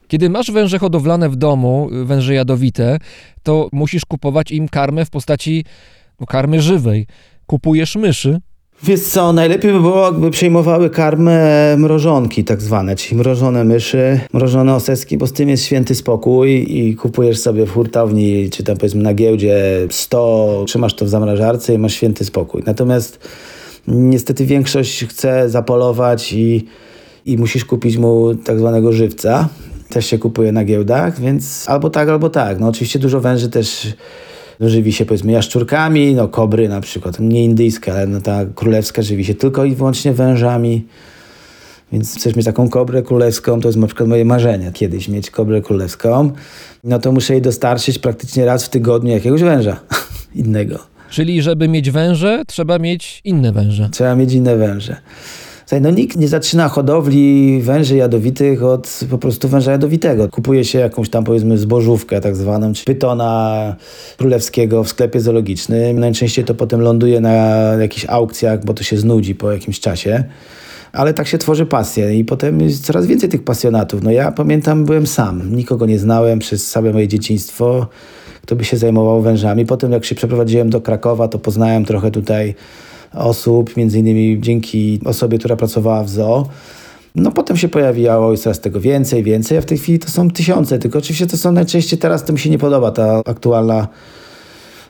[0.08, 2.98] Kiedy masz węże hodowlane w domu, węże jadowite,
[3.42, 5.64] to musisz kupować im karmę w postaci
[6.20, 7.06] no, karmy żywej.
[7.46, 8.40] Kupujesz myszy.
[8.82, 14.74] Wiesz co, najlepiej by było, jakby przejmowały karmę mrożonki tak zwane, czyli mrożone myszy, mrożone
[14.74, 19.02] oseski, bo z tym jest święty spokój i kupujesz sobie w hurtowni, czy tam powiedzmy
[19.02, 22.62] na giełdzie 100, trzymasz to w zamrażarce i masz święty spokój.
[22.66, 23.28] Natomiast
[23.88, 26.66] niestety większość chce zapolować i
[27.28, 29.48] i musisz kupić mu tak zwanego żywca.
[29.88, 32.60] Też się kupuje na giełdach, więc albo tak, albo tak.
[32.60, 33.86] No oczywiście dużo węży też
[34.60, 39.24] żywi się powiedzmy jaszczurkami, no kobry na przykład, nie indyjska, ale no ta królewska żywi
[39.24, 40.86] się tylko i wyłącznie wężami.
[41.92, 45.60] Więc chcesz mieć taką kobrę królewską, to jest na przykład moje marzenie, kiedyś mieć kobrę
[45.60, 46.30] królewską,
[46.84, 49.80] no to muszę jej dostarczyć praktycznie raz w tygodniu jakiegoś węża
[50.34, 50.78] innego.
[51.10, 53.88] Czyli żeby mieć węże, trzeba mieć inne węże.
[53.92, 54.96] Trzeba mieć inne węże.
[55.68, 60.28] Słuchaj, no nikt nie zaczyna hodowli węży jadowitych od po prostu węża jadowitego.
[60.28, 63.76] Kupuje się jakąś tam powiedzmy zbożówkę tak zwaną, czy pytona
[64.18, 66.00] królewskiego w sklepie zoologicznym.
[66.00, 67.34] Najczęściej to potem ląduje na
[67.80, 70.24] jakichś aukcjach, bo to się znudzi po jakimś czasie.
[70.92, 74.02] Ale tak się tworzy pasja i potem jest coraz więcej tych pasjonatów.
[74.02, 77.86] No ja pamiętam, byłem sam, nikogo nie znałem przez całe moje dzieciństwo,
[78.42, 79.66] kto by się zajmował wężami.
[79.66, 82.54] Potem jak się przeprowadziłem do Krakowa, to poznałem trochę tutaj
[83.14, 86.48] osób, między innymi dzięki osobie, która pracowała w zoo.
[87.14, 90.30] No potem się pojawiało i coraz tego więcej, więcej, a w tej chwili to są
[90.30, 93.88] tysiące, tylko oczywiście to są najczęściej, teraz to mi się nie podoba ta aktualna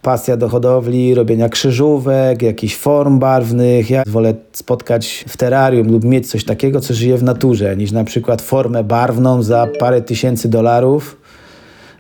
[0.02, 3.90] pasja do hodowli, robienia krzyżówek, jakichś form barwnych.
[3.90, 8.04] Ja wolę spotkać w terrarium lub mieć coś takiego, co żyje w naturze, niż na
[8.04, 11.16] przykład formę barwną za parę tysięcy dolarów,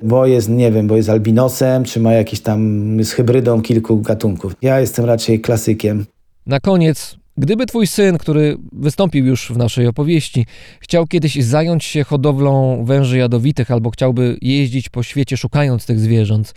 [0.02, 4.52] bo jest, nie wiem, bo jest albinosem, czy ma jakiś tam z hybrydą kilku gatunków.
[4.62, 6.06] Ja jestem raczej klasykiem.
[6.46, 10.46] Na koniec, gdyby twój syn, który wystąpił już w naszej opowieści,
[10.80, 16.54] chciał kiedyś zająć się hodowlą węży jadowitych albo chciałby jeździć po świecie szukając tych zwierząt,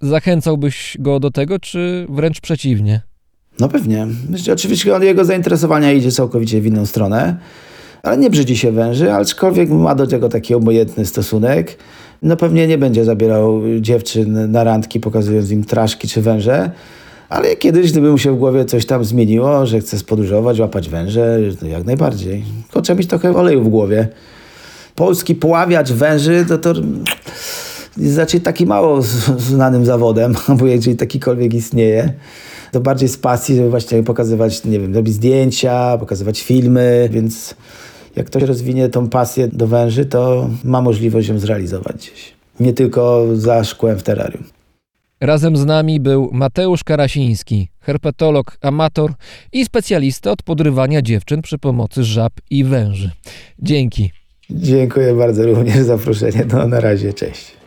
[0.00, 3.00] zachęcałbyś go do tego, czy wręcz przeciwnie?
[3.60, 4.06] No pewnie.
[4.52, 7.36] Oczywiście jego zainteresowania idzie całkowicie w inną stronę,
[8.02, 11.78] ale nie brzydzi się węży, aczkolwiek ma do tego taki obojętny stosunek.
[12.22, 16.70] No pewnie nie będzie zabierał dziewczyn na randki, pokazując im traszki czy węże,
[17.28, 21.38] ale kiedyś, gdyby mu się w głowie coś tam zmieniło, że chce spodróżować, łapać węże,
[21.62, 22.44] no jak najbardziej.
[22.62, 24.08] Tylko trzeba mieć trochę oleju w głowie.
[24.94, 26.72] Polski poławiacz węży, to to
[27.96, 29.02] jest raczej taki mało
[29.38, 32.12] znanym zawodem, bo jeżeli takikolwiek istnieje,
[32.72, 37.54] to bardziej z pasji, żeby właśnie pokazywać, nie wiem, robić zdjęcia, pokazywać filmy, więc
[38.18, 42.34] jak ktoś rozwinie tą pasję do węży, to ma możliwość ją zrealizować gdzieś.
[42.60, 44.44] Nie tylko za szkłem w terrarium.
[45.20, 49.12] Razem z nami był Mateusz Karasiński, herpetolog, amator
[49.52, 53.10] i specjalista od podrywania dziewczyn przy pomocy żab i węży.
[53.58, 54.10] Dzięki.
[54.50, 56.46] Dziękuję bardzo również za zaproszenie.
[56.52, 57.57] No na razie, cześć.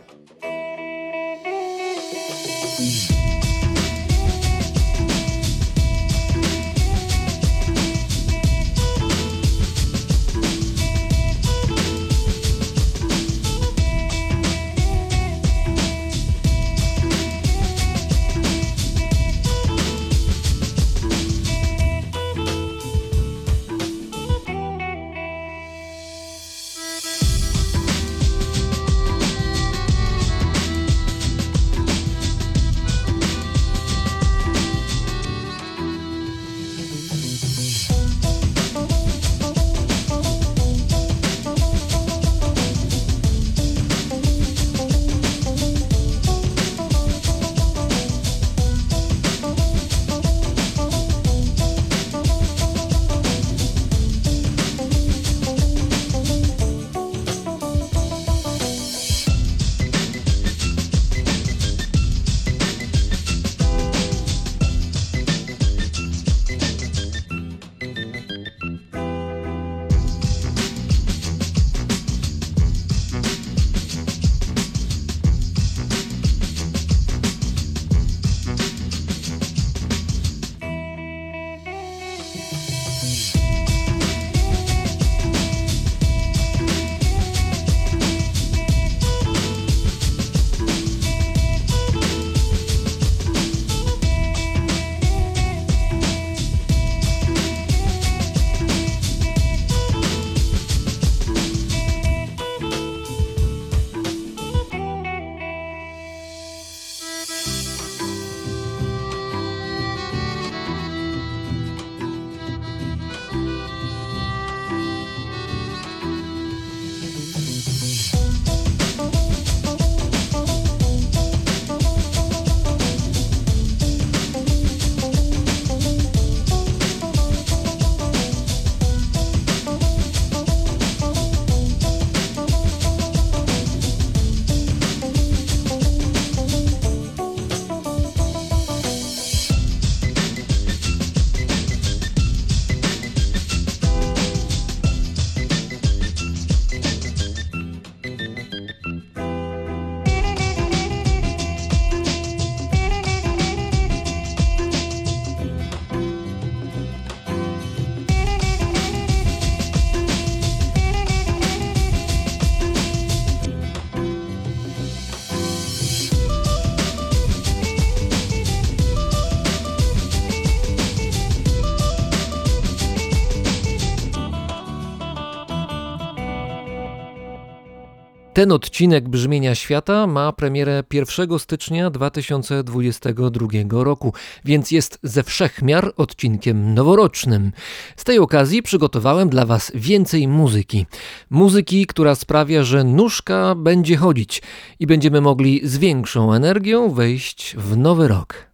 [178.42, 184.12] Ten odcinek Brzmienia Świata ma premierę 1 stycznia 2022 roku,
[184.44, 187.52] więc jest ze wszech miar odcinkiem noworocznym.
[187.96, 190.86] Z tej okazji przygotowałem dla Was więcej muzyki.
[191.30, 194.42] Muzyki, która sprawia, że nóżka będzie chodzić
[194.80, 198.46] i będziemy mogli z większą energią wejść w nowy rok.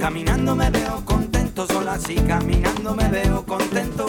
[0.00, 0.81] Caminando me
[2.12, 4.06] así, caminando me veo contento.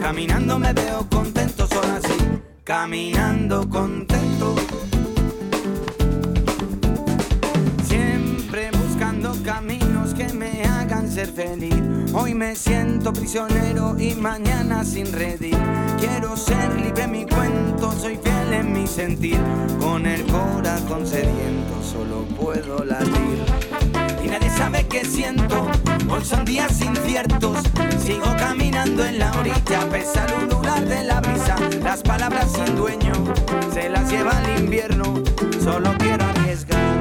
[0.00, 2.16] Caminando me veo contento, solo así,
[2.64, 4.56] caminando contento.
[7.84, 11.74] Siempre buscando caminos que me hagan ser feliz.
[12.12, 15.56] Hoy me siento prisionero y mañana sin redir.
[15.98, 19.38] Quiero ser libre mi cuento, soy fiel en mi sentir.
[19.80, 23.71] Con el corazón sediento solo puedo latir.
[24.32, 25.68] Nadie sabe qué siento,
[26.08, 27.58] hoy son días inciertos.
[28.02, 31.54] Sigo caminando en la orilla, pese al ulular de la brisa.
[31.82, 33.12] Las palabras sin dueño
[33.74, 35.22] se las lleva el invierno.
[35.62, 36.96] Solo quiero arriesgar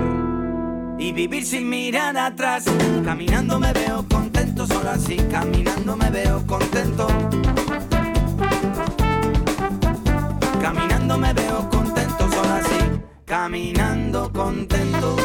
[1.00, 2.66] y vivir sin mirar atrás.
[3.06, 7.08] Caminando me veo contento, solo así, caminando me veo contento.
[10.62, 15.16] Caminando me veo contento, solo así, caminando contento.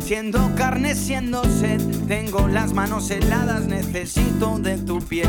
[0.00, 1.80] Siendo carne, siendo sed.
[2.06, 5.28] Tengo las manos heladas, necesito de tu piel.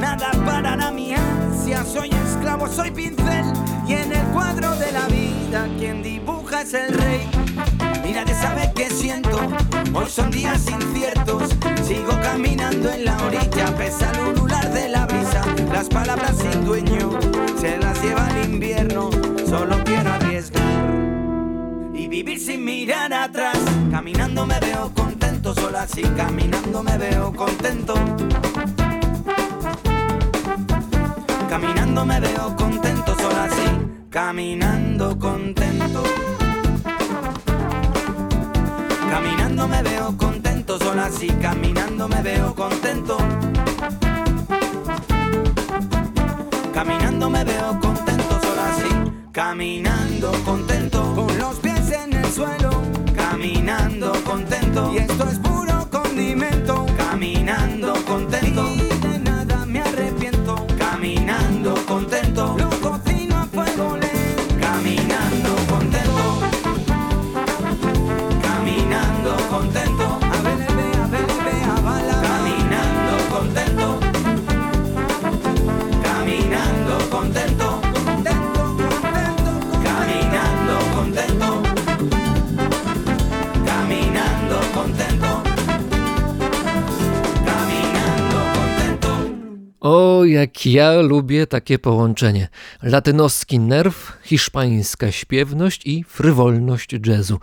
[0.00, 3.44] Nada parará mi ansia, soy esclavo, soy pincel.
[3.86, 7.28] Y en el cuadro de la vida, quien dibuja es el rey.
[8.08, 9.38] Y nadie sabe qué siento,
[9.92, 11.50] hoy son días inciertos.
[11.84, 15.44] Sigo caminando en la orilla, pese al ulular de la brisa.
[15.72, 17.18] Las palabras sin dueño,
[17.60, 19.10] se las lleva el invierno.
[19.48, 20.81] Solo quiero arriesgar
[22.02, 23.58] y vivir sin mirar atrás.
[23.90, 27.94] Caminando me veo contento, solo así, caminando me veo contento.
[31.48, 33.68] Caminando me veo contento, solo así,
[34.10, 36.02] caminando contento.
[39.10, 43.16] Caminando me veo contento, solo así, caminando me veo contento.
[46.72, 48.90] Caminando me veo contento, solo así,
[49.30, 51.01] caminando contento,
[52.04, 52.70] en el suelo,
[53.14, 58.66] caminando contento, y esto es puro condimento, caminando contento,
[90.42, 92.48] jak ja lubię takie połączenie.
[92.82, 97.38] Latynoski nerw, hiszpańska śpiewność i frywolność jazzu.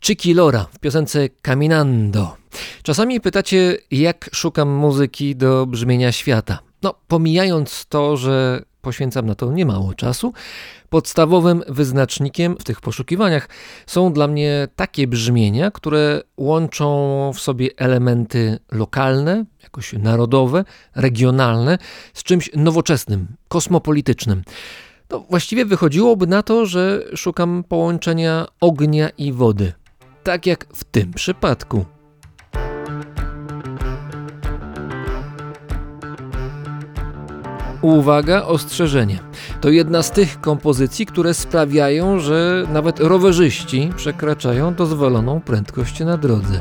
[0.00, 2.36] Chicky Lora w piosence Caminando.
[2.82, 6.58] Czasami pytacie, jak szukam muzyki do brzmienia świata.
[6.82, 10.32] No, pomijając to, że poświęcam na to niemało czasu,
[10.88, 13.48] podstawowym wyznacznikiem w tych poszukiwaniach
[13.86, 20.64] są dla mnie takie brzmienia, które łączą w sobie elementy lokalne, jakoś narodowe,
[20.94, 21.78] regionalne,
[22.14, 24.42] z czymś nowoczesnym, kosmopolitycznym.
[25.10, 29.72] No, właściwie wychodziłoby na to, że szukam połączenia ognia i wody.
[30.22, 31.95] Tak jak w tym przypadku.
[37.82, 39.18] Uwaga, ostrzeżenie.
[39.60, 46.60] To jedna z tych kompozycji, które sprawiają, że nawet rowerzyści przekraczają dozwoloną prędkość na drodze.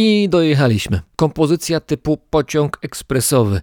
[0.00, 1.00] I dojechaliśmy.
[1.16, 3.60] Kompozycja typu pociąg ekspresowy.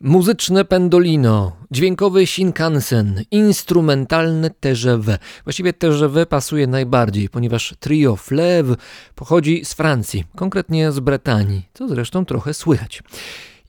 [0.00, 5.18] Muzyczne pendolino, dźwiękowy Shinkansen, instrumentalne TGV.
[5.44, 8.76] Właściwie TGV pasuje najbardziej, ponieważ trio Fleuve
[9.14, 13.02] pochodzi z Francji, konkretnie z Bretanii, co zresztą trochę słychać.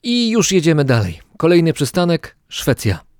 [0.03, 1.19] I już jedziemy dalej.
[1.37, 3.14] Kolejny przystanek Szwecja.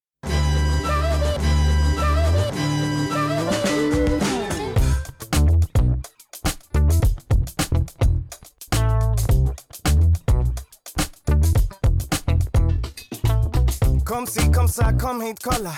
[14.26, 15.72] Kom si, kom sa, kom hit, kolla.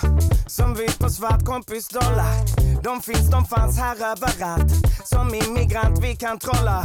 [0.46, 2.34] Som vit på svart, kompis dollar
[2.82, 4.72] De finns, de fanns här överallt.
[5.04, 6.84] Som immigrant, vi kan trolla.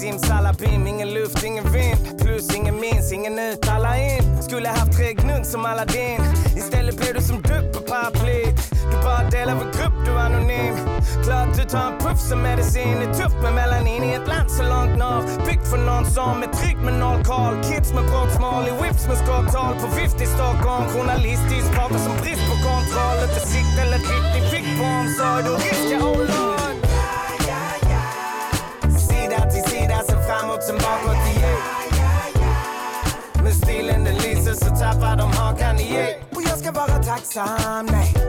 [0.00, 2.18] Simsalabim, ingen luft, ingen vind.
[2.18, 4.42] Plus ingen minns, ingen ut, alla in.
[4.42, 6.20] Skulle haft tre gnugg som Aladdin.
[6.56, 8.63] Istället blev du som du på paraplyt.
[8.90, 10.76] Du bara del av en grupp, du är anonym.
[11.24, 14.50] Klart du tar en puff som medicin Det är tufft med melanin i ett land
[14.50, 17.54] så långt norr Byggt för någon som är trygg med noll koll.
[17.68, 20.84] Kids med brottsmål i whips med skotthål På vift i Stockholm.
[20.94, 23.18] Journalistiskt pratar som brist på kontroll.
[23.26, 25.42] Inte sikt eller riktig fick på omsorg.
[25.46, 26.54] Då risk jag lord.
[29.08, 31.60] Sida till sida, sen framåt, sen bakåt igen
[33.42, 38.23] Men stilen den lyser så tappar de hakan igen Och jag ska vara tacksam, nej.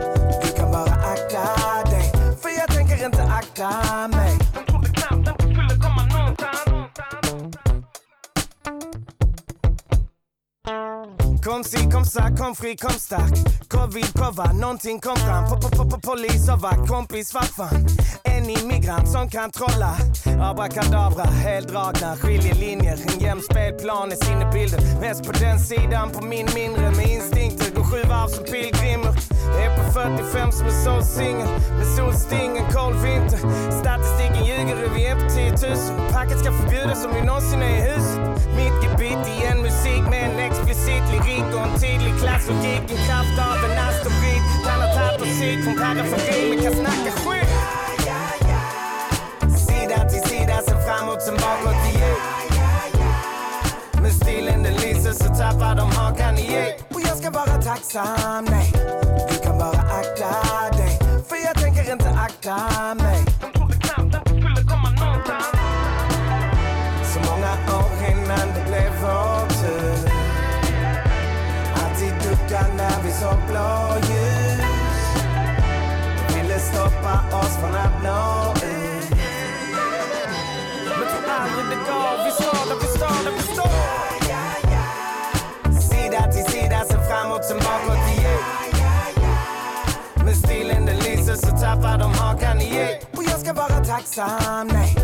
[11.46, 13.34] Kom si, kom sa, kom fri, kom stark.
[13.68, 15.44] Covid, prova, nånting kom fram.
[15.44, 17.86] P-p-polis och vakt, kompis, vafan
[18.24, 19.92] En immigrant som kan trolla.
[20.40, 22.98] Abrakadabra, heldragna skiljelinjer.
[23.08, 25.00] En jämn spelplan är sinnebilden.
[25.00, 26.90] Mest på den sidan, på min mindre.
[26.90, 29.14] Med instinkter, går sju varv som pilgrimer.
[29.62, 31.22] Är på 45 som en så
[31.78, 33.38] Med solsting, en kall vinter.
[33.80, 37.80] Statistiken ljuger, vi är på 10 000 Packet ska förbjudas om vi någonsin är i
[37.80, 38.18] huset.
[38.56, 42.82] Mitt gebit i en musik med en explicit lyrik och en tydlig klassogik.
[42.92, 47.10] En kraft av en asteroid Kan ha tagit på hit från periferi men kan snacka
[47.22, 47.48] skit.
[49.66, 52.16] Sida till sida, sen framåt, sen bakåt igen
[54.02, 58.72] Men stilen den lyser så tappar de hakan igen Och jag ska vara tacksam, nej.
[59.30, 60.30] Du kan bara akta
[60.78, 62.54] dig För jag tänker inte akta
[62.94, 63.24] mig.
[63.40, 65.56] De trodde knappt att det skulle komma någonstans
[67.12, 69.45] Så många år innan det blev vår
[73.20, 74.60] när såg blåljus.
[76.28, 79.10] De ville stoppa oss från att nå ut.
[80.84, 83.96] Men tror aldrig det går Vi står där vi står där vi står.
[85.80, 88.42] Sida till sida, sen framåt, sen bakåt igen.
[90.24, 92.88] Men stilen den lyser så tappar de hakan igen.
[93.16, 94.96] Och jag ska vara tacksam, nej.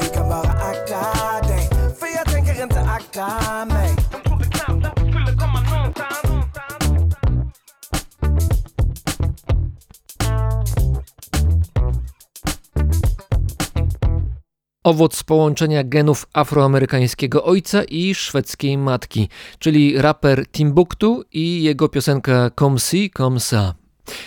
[0.00, 4.23] Du kan bara akta dig För jag tänker inte akta mig.
[14.84, 19.28] Owoc połączenia genów afroamerykańskiego ojca i szwedzkiej matki,
[19.58, 23.72] czyli raper Timbuktu i jego piosenka Comme si, comme ça.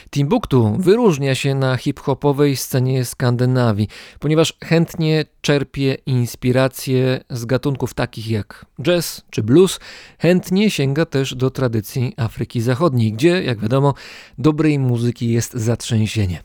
[0.09, 3.87] Timbuktu wyróżnia się na hip-hopowej scenie Skandynawii,
[4.19, 9.79] ponieważ chętnie czerpie inspiracje z gatunków takich jak jazz czy blues,
[10.19, 13.93] chętnie sięga też do tradycji Afryki Zachodniej, gdzie, jak wiadomo,
[14.37, 16.43] dobrej muzyki jest zatrzęsienie.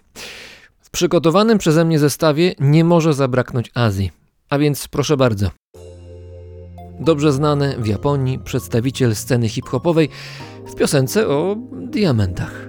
[0.94, 4.10] Przygotowanym przeze mnie zestawie nie może zabraknąć Azji,
[4.50, 5.50] a więc proszę bardzo.
[7.00, 10.08] Dobrze znany w Japonii przedstawiciel sceny hip-hopowej
[10.66, 12.68] w piosence o diamentach.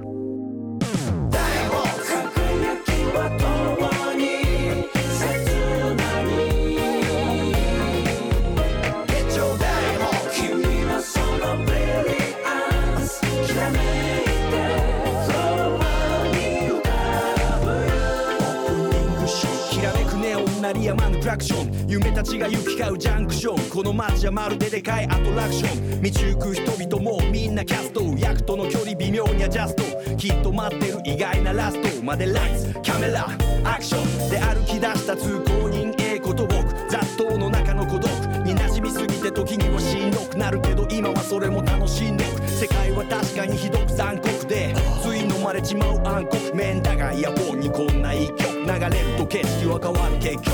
[22.24, 23.70] たちが行き交うジャンクション。
[23.70, 26.02] この街はまるででかいアトラクション。
[26.02, 28.02] 道行く人々もみんなキャスト。
[28.18, 29.84] 役との距離微妙にアジャスト。
[30.16, 32.04] きっと待ってる意外なラスト。
[32.04, 33.28] までライツキャメラ
[33.66, 34.30] アクション。
[34.30, 38.10] で歩き出した通行人 A こと僕雑踏の中の孤独。
[38.46, 40.38] に馴染みすぎて時にはしんどく。
[40.38, 42.48] なるけど今はそれも楽しんでく。
[42.48, 44.74] 世界は確かにひどく残酷で。
[45.04, 46.56] つい飲まれちまう暗黒。
[46.56, 50.54] 面だがイヤホンにこんな一曲流れると景色は変わる結局。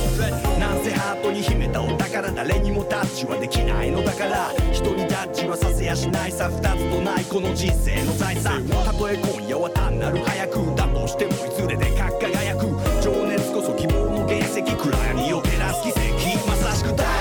[0.60, 4.52] なんせハートに秘めたお宝誰にもタッチはできないのだから。
[4.72, 12.66] 人にタッチはさせやしないさ二つとないこの人生の財産たとえ今夜は単なる早くだとしてもいずれでかっ輝く。
[13.02, 16.48] 情熱こそ希望の原石暗闇を照らす奇跡。
[16.48, 17.19] まさしく大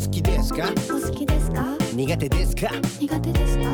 [0.00, 0.64] お好きですか？
[1.92, 2.70] 苦手ですか？
[2.98, 3.64] 苦手ですか？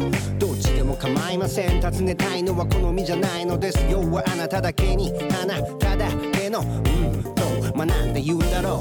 [0.41, 1.81] どっちでも構いません。
[1.81, 3.79] 尋ねたいのは好みじゃないのです。
[3.89, 8.81] 要はあなただけにあなただけのうんとまあなんて言うんだろ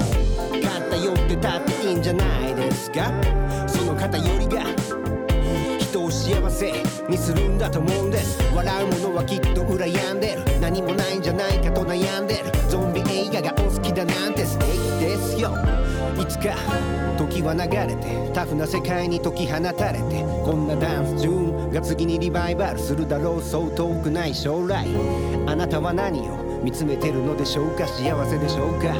[0.60, 3.12] 偏ってたっていいんじゃないですか？
[3.68, 4.64] その偏りが
[5.96, 6.72] 人を幸せ
[7.08, 8.38] にするんだと思うんです。
[8.54, 10.60] 笑う者はきっと羨んでる。
[10.60, 12.44] 何もないんじゃないかと悩んでる。
[12.68, 14.68] ゾンビ映画がお好きだなんて素敵
[15.00, 15.56] ですよ。
[16.20, 16.54] いつか
[17.16, 24.86] 時は流れてタフな世界に解き放たれてこんなダンスチューンが次にリバイバルするだろうそう遠くない将来。
[25.46, 27.86] あなたは何を見つめてるのでしょうか？
[27.88, 28.92] 幸せでしょうか？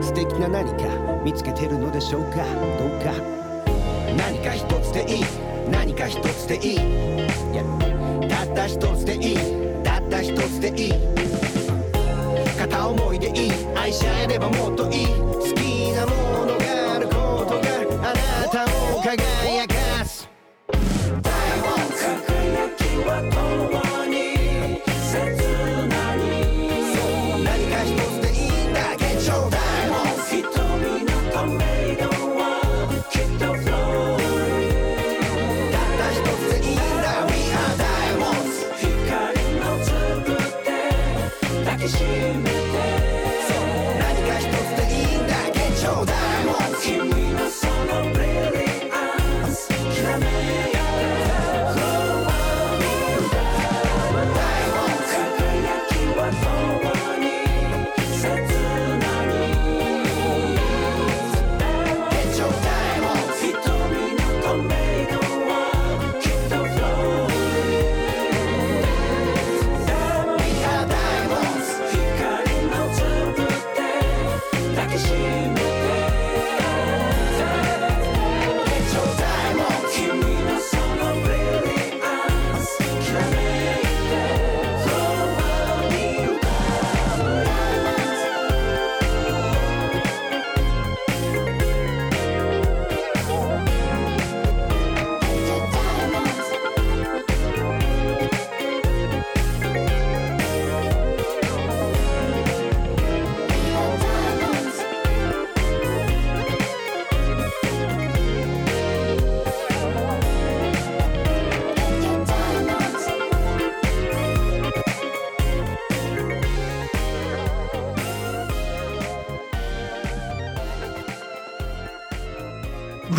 [0.00, 0.88] 素敵な何か
[1.22, 2.44] 見つけてるのでしょうか？
[2.78, 3.12] どうか？
[4.16, 5.49] 何か一つでいい。
[5.68, 6.78] 何か一つでいい。
[8.28, 9.36] たった一つでいい。
[9.82, 10.92] たった一つでいい。
[12.58, 13.52] 片思いでいい。
[13.74, 15.29] 愛し合えればもっといい。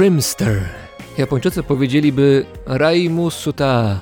[0.02, 0.70] Brimster.
[1.18, 4.00] Japończycy powiedzieliby Raimu Suta.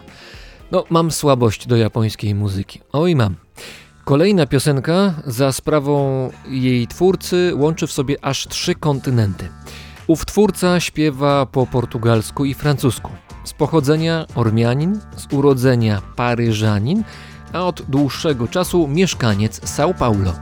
[0.72, 2.82] No, mam słabość do japońskiej muzyki.
[2.92, 3.36] Oj, mam.
[4.06, 9.50] Kolejna piosenka za sprawą jej twórcy łączy w sobie aż trzy kontynenty.
[10.08, 13.12] Ów twórca śpiewa po portugalsku i francusku.
[13.44, 17.04] Z pochodzenia Ormianin, z urodzenia Paryżanin,
[17.54, 20.34] a od dłuższego czasu mieszkaniec São Paulo.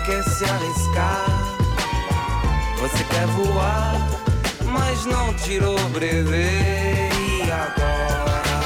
[0.00, 1.26] Quer se arriscar?
[2.78, 3.94] Você quer voar,
[4.64, 7.10] mas não tirou brevet?
[7.18, 8.60] E agora?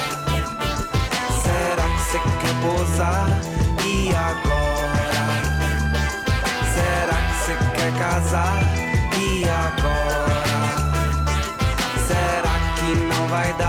[1.43, 3.29] Será que você quer pousar?
[3.85, 5.25] E agora?
[6.75, 8.63] Será que você quer casar?
[9.19, 10.59] E agora?
[12.07, 13.64] Será que não vai dar?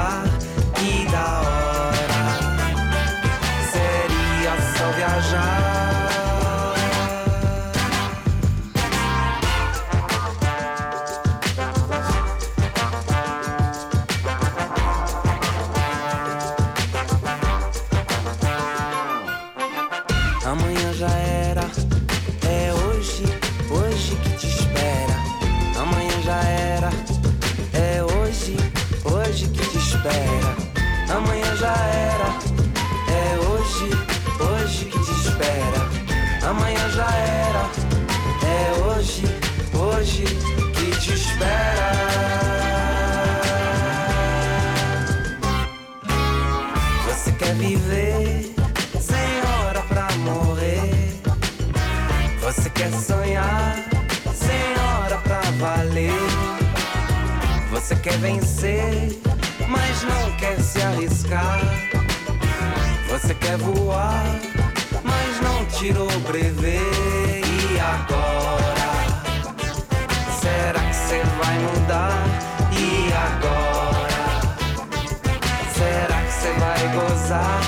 [58.06, 59.19] quer vencer,
[59.68, 61.60] mas não quer se arriscar.
[63.10, 64.23] Você quer voar,
[65.03, 66.82] mas não tirou o brevê.
[67.44, 68.94] E agora?
[70.40, 72.23] Será que você vai mudar?
[72.73, 74.23] E agora?
[75.73, 77.60] Será que você vai gozar?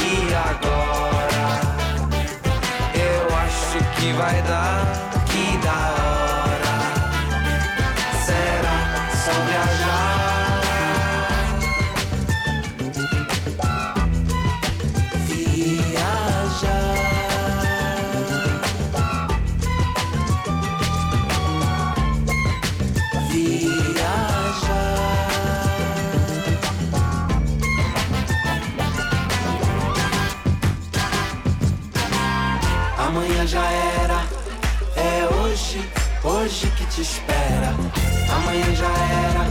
[0.00, 1.44] E agora?
[2.94, 4.86] Eu acho que vai dar,
[5.26, 6.74] que da hora.
[8.24, 8.76] Será
[9.24, 9.71] sobre a
[38.52, 38.92] amanhã já
[39.30, 39.44] era.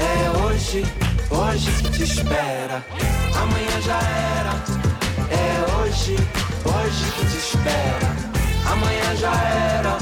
[0.00, 0.84] É hoje,
[1.30, 2.82] hoje que te espera.
[3.36, 3.98] Amanhã já
[4.38, 4.54] era.
[5.30, 6.16] É hoje,
[6.64, 8.16] hoje que te espera.
[8.72, 9.34] Amanhã já
[9.76, 9.98] era.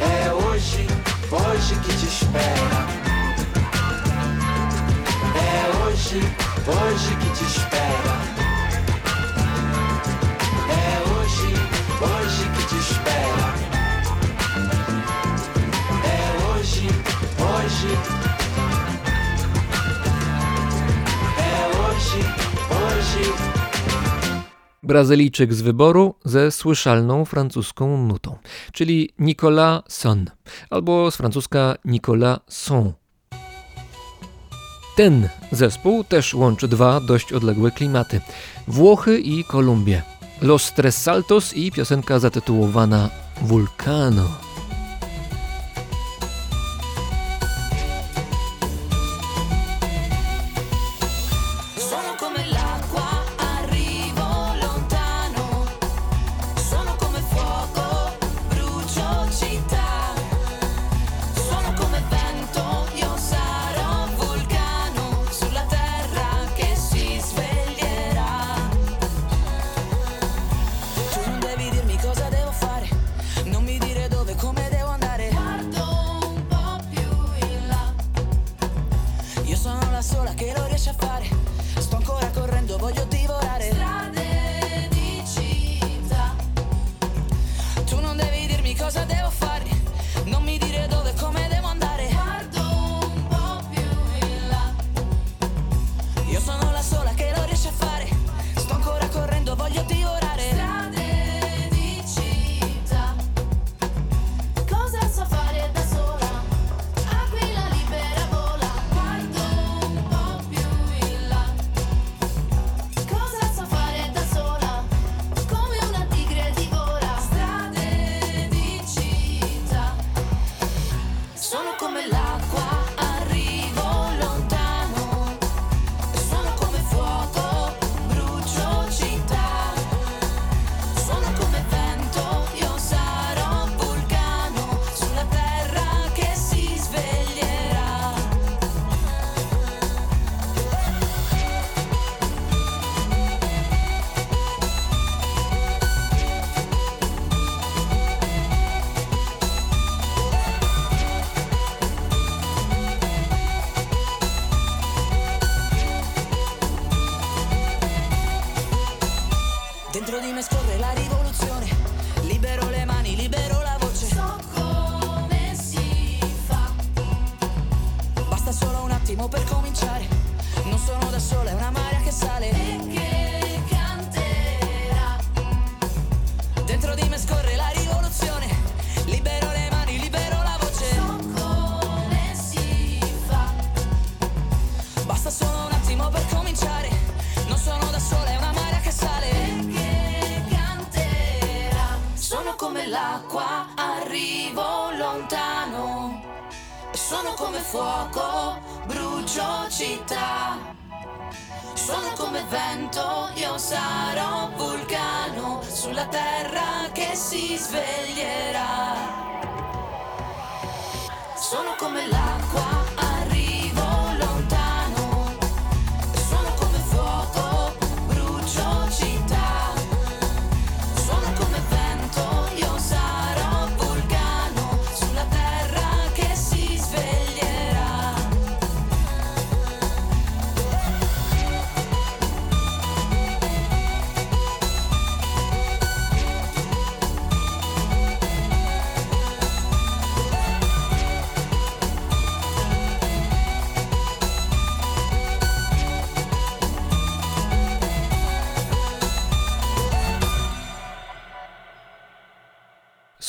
[0.00, 0.86] É hoje,
[1.30, 2.86] hoje que te espera.
[5.36, 6.20] É hoje,
[6.66, 8.41] hoje que te espera.
[24.82, 28.36] Brazylijczyk z wyboru ze słyszalną francuską nutą,
[28.72, 30.24] czyli Nicolas Son,
[30.70, 32.92] albo z francuska Nicolas Son.
[34.96, 38.20] Ten zespół też łączy dwa dość odległe klimaty
[38.68, 40.02] Włochy i Kolumbię.
[40.42, 43.10] Los Tres Saltos i piosenka zatytułowana
[43.42, 44.41] Vulcano.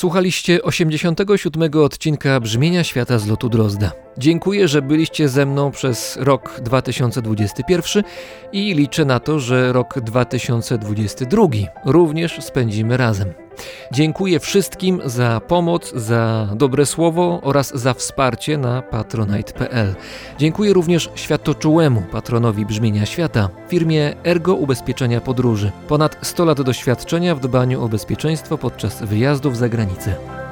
[0.04, 3.92] Słuchaliście 87 odcinka Brzmienia Świata z lotu Drozda.
[4.18, 8.04] Dziękuję, że byliście ze mną przez rok 2021
[8.52, 11.46] i liczę na to, że rok 2022
[11.84, 13.43] również spędzimy razem.
[13.92, 19.94] Dziękuję wszystkim za pomoc, za dobre słowo oraz za wsparcie na patronite.pl.
[20.38, 25.72] Dziękuję również światoczułemu patronowi Brzmienia Świata, firmie Ergo Ubezpieczenia Podróży.
[25.88, 30.43] Ponad 100 lat doświadczenia w dbaniu o bezpieczeństwo podczas wyjazdów za granicę.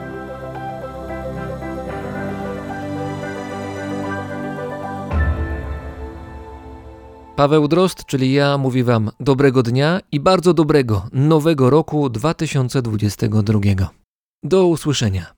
[7.36, 13.60] Paweł Drozd, czyli ja, mówi Wam dobrego dnia i bardzo dobrego nowego roku 2022.
[14.42, 15.34] Do usłyszenia.